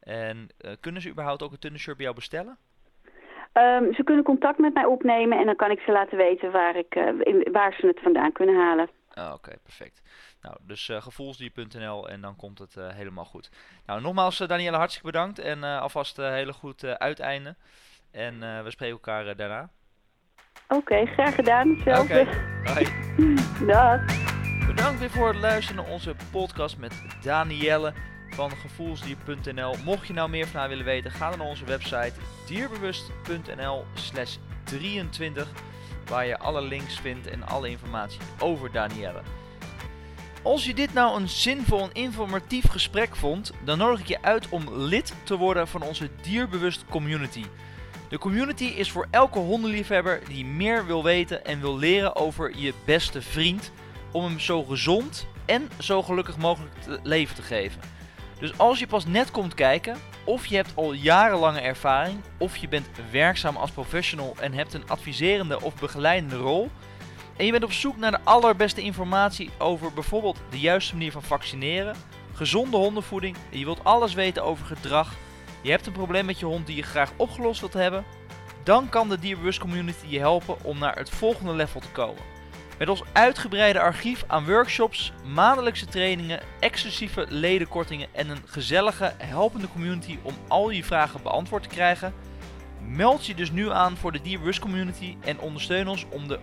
En 0.00 0.48
uh, 0.60 0.70
kunnen 0.80 1.02
ze 1.02 1.10
überhaupt 1.10 1.42
ook 1.42 1.52
een 1.52 1.58
tunnelshirt 1.58 1.96
bij 1.96 2.04
jou 2.04 2.16
bestellen? 2.16 2.56
Ehm, 3.52 3.92
ze 3.92 4.04
kunnen 4.04 4.24
contact 4.24 4.58
met 4.58 4.74
mij 4.74 4.84
opnemen 4.84 5.38
en 5.38 5.46
dan 5.46 5.56
kan 5.56 5.70
ik 5.70 5.80
ze 5.80 5.92
laten 5.92 6.16
weten 6.16 6.52
waar, 6.52 6.76
ik, 6.76 6.94
in, 7.18 7.52
waar 7.52 7.74
ze 7.80 7.86
het 7.86 8.00
vandaan 8.00 8.32
kunnen 8.32 8.56
halen. 8.56 8.88
Ah, 9.14 9.32
oké, 9.32 9.56
perfect. 9.62 10.02
Nou, 10.40 10.56
dus 10.60 10.88
uh, 10.88 11.02
gevoelsdier.nl 11.02 12.08
en 12.08 12.20
dan 12.20 12.36
komt 12.36 12.58
het 12.58 12.74
helemaal 12.74 13.24
goed. 13.24 13.50
Nou, 13.86 14.00
nogmaals 14.00 14.36
Danielle, 14.36 14.76
hartstikke 14.76 15.10
bedankt 15.10 15.38
en 15.38 15.64
alvast 15.64 16.18
een 16.18 16.32
hele 16.32 16.52
goed 16.52 16.84
uiteinde. 16.84 17.56
En 18.10 18.64
we 18.64 18.70
spreken 18.70 18.94
elkaar 18.94 19.36
daarna. 19.36 19.70
Oké, 20.68 21.06
graag 21.06 21.34
gedaan. 21.34 21.68
Hetzelfde. 21.68 22.20
Oké, 22.20 22.84
Dag. 23.72 24.00
Bedankt 24.66 25.00
weer 25.00 25.10
voor 25.10 25.28
het 25.28 25.36
luisteren 25.36 25.82
naar 25.82 25.92
onze 25.92 26.14
podcast 26.30 26.78
met 26.78 26.94
Danielle 27.22 27.92
van 28.34 28.50
gevoelsdier.nl. 28.50 29.74
Mocht 29.84 30.06
je 30.06 30.12
nou 30.12 30.30
meer 30.30 30.46
van 30.46 30.60
haar 30.60 30.68
willen 30.68 30.84
weten, 30.84 31.10
ga 31.10 31.28
dan 31.28 31.38
naar 31.38 31.46
onze 31.48 31.64
website 31.64 32.12
dierbewust.nl 32.46 33.84
slash 33.94 34.36
23 34.64 35.52
waar 36.08 36.26
je 36.26 36.38
alle 36.38 36.62
links 36.62 37.00
vindt 37.00 37.26
en 37.26 37.46
alle 37.46 37.68
informatie 37.68 38.20
over 38.38 38.72
Danielle. 38.72 39.22
Als 40.42 40.64
je 40.64 40.74
dit 40.74 40.92
nou 40.92 41.20
een 41.20 41.28
zinvol 41.28 41.82
en 41.82 41.92
informatief 41.92 42.68
gesprek 42.68 43.16
vond, 43.16 43.52
dan 43.64 43.78
nodig 43.78 44.00
ik 44.00 44.06
je 44.06 44.22
uit 44.22 44.48
om 44.48 44.74
lid 44.74 45.14
te 45.24 45.36
worden 45.36 45.68
van 45.68 45.82
onze 45.82 46.10
Dierbewust 46.22 46.84
community. 46.90 47.44
De 48.08 48.18
community 48.18 48.64
is 48.64 48.90
voor 48.90 49.06
elke 49.10 49.38
hondenliefhebber 49.38 50.20
die 50.28 50.44
meer 50.44 50.86
wil 50.86 51.02
weten 51.02 51.44
en 51.44 51.60
wil 51.60 51.78
leren 51.78 52.16
over 52.16 52.56
je 52.56 52.74
beste 52.84 53.22
vriend, 53.22 53.72
om 54.10 54.24
hem 54.24 54.40
zo 54.40 54.62
gezond 54.62 55.26
en 55.44 55.68
zo 55.78 56.02
gelukkig 56.02 56.36
mogelijk 56.36 56.74
te 56.82 57.00
leven 57.02 57.34
te 57.34 57.42
geven. 57.42 57.80
Dus 58.38 58.58
als 58.58 58.78
je 58.78 58.86
pas 58.86 59.06
net 59.06 59.30
komt 59.30 59.54
kijken, 59.54 59.96
of 60.24 60.46
je 60.46 60.56
hebt 60.56 60.72
al 60.74 60.92
jarenlange 60.92 61.60
ervaring, 61.60 62.20
of 62.38 62.56
je 62.56 62.68
bent 62.68 62.88
werkzaam 63.10 63.56
als 63.56 63.70
professional 63.70 64.34
en 64.40 64.52
hebt 64.52 64.74
een 64.74 64.88
adviserende 64.88 65.62
of 65.62 65.74
begeleidende 65.74 66.36
rol, 66.36 66.70
en 67.36 67.44
je 67.44 67.50
bent 67.50 67.64
op 67.64 67.72
zoek 67.72 67.96
naar 67.96 68.10
de 68.10 68.20
allerbeste 68.24 68.80
informatie 68.80 69.50
over 69.58 69.92
bijvoorbeeld 69.92 70.40
de 70.50 70.60
juiste 70.60 70.94
manier 70.94 71.12
van 71.12 71.22
vaccineren, 71.22 71.96
gezonde 72.32 72.76
hondenvoeding, 72.76 73.36
en 73.50 73.58
je 73.58 73.64
wilt 73.64 73.84
alles 73.84 74.14
weten 74.14 74.44
over 74.44 74.66
gedrag, 74.66 75.14
je 75.62 75.70
hebt 75.70 75.86
een 75.86 75.92
probleem 75.92 76.24
met 76.24 76.38
je 76.38 76.46
hond 76.46 76.66
die 76.66 76.76
je 76.76 76.82
graag 76.82 77.12
opgelost 77.16 77.60
wilt 77.60 77.72
hebben, 77.72 78.04
dan 78.62 78.88
kan 78.88 79.08
de 79.08 79.18
Dierbewust 79.18 79.58
Community 79.58 80.06
je 80.06 80.18
helpen 80.18 80.64
om 80.64 80.78
naar 80.78 80.96
het 80.96 81.10
volgende 81.10 81.52
level 81.52 81.80
te 81.80 81.90
komen. 81.90 82.31
Met 82.82 82.90
ons 82.90 83.02
uitgebreide 83.12 83.80
archief 83.80 84.24
aan 84.26 84.46
workshops, 84.46 85.12
maandelijkse 85.24 85.86
trainingen, 85.86 86.40
exclusieve 86.60 87.26
ledenkortingen 87.28 88.08
en 88.12 88.28
een 88.28 88.42
gezellige, 88.46 89.12
helpende 89.18 89.68
community 89.68 90.18
om 90.22 90.34
al 90.48 90.70
je 90.70 90.84
vragen 90.84 91.22
beantwoord 91.22 91.62
te 91.62 91.68
krijgen. 91.68 92.14
Meld 92.80 93.26
je 93.26 93.34
dus 93.34 93.50
nu 93.50 93.70
aan 93.70 93.96
voor 93.96 94.12
de 94.12 94.20
Dierbewust 94.20 94.60
Community 94.60 95.16
en 95.20 95.40
ondersteun 95.40 95.88
ons 95.88 96.06
om 96.10 96.28
de 96.28 96.38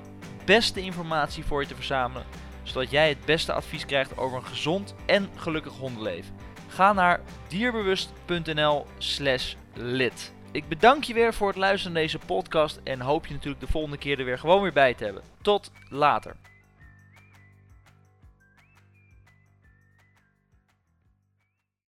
beste 0.45 0.82
informatie 0.82 1.45
voor 1.45 1.62
je 1.62 1.67
te 1.67 1.75
verzamelen, 1.75 2.25
zodat 2.63 2.91
jij 2.91 3.10
het 3.10 3.25
beste 3.25 3.54
advies 3.54 3.86
krijgt 3.86 4.17
over 4.17 4.38
een 4.38 4.45
gezond 4.45 4.95
en 5.06 5.30
gelukkig 5.36 5.73
hondenleven. 5.73 6.36
Ga 6.67 6.93
naar 6.93 7.21
dierbewust.nl/slash 7.47 9.56
lid. 9.73 10.34
Ik 10.51 10.67
bedank 10.67 11.03
je 11.03 11.13
weer 11.13 11.33
voor 11.33 11.47
het 11.47 11.57
luisteren 11.57 11.93
naar 11.93 12.01
deze 12.01 12.19
podcast 12.19 12.79
en 12.83 13.01
hoop 13.01 13.25
je 13.25 13.33
natuurlijk 13.33 13.62
de 13.62 13.71
volgende 13.71 13.97
keer 13.97 14.19
er 14.19 14.25
weer 14.25 14.39
gewoon 14.39 14.62
weer 14.62 14.73
bij 14.73 14.93
te 14.93 15.03
hebben. 15.03 15.23
Tot 15.41 15.71
later. 15.89 16.35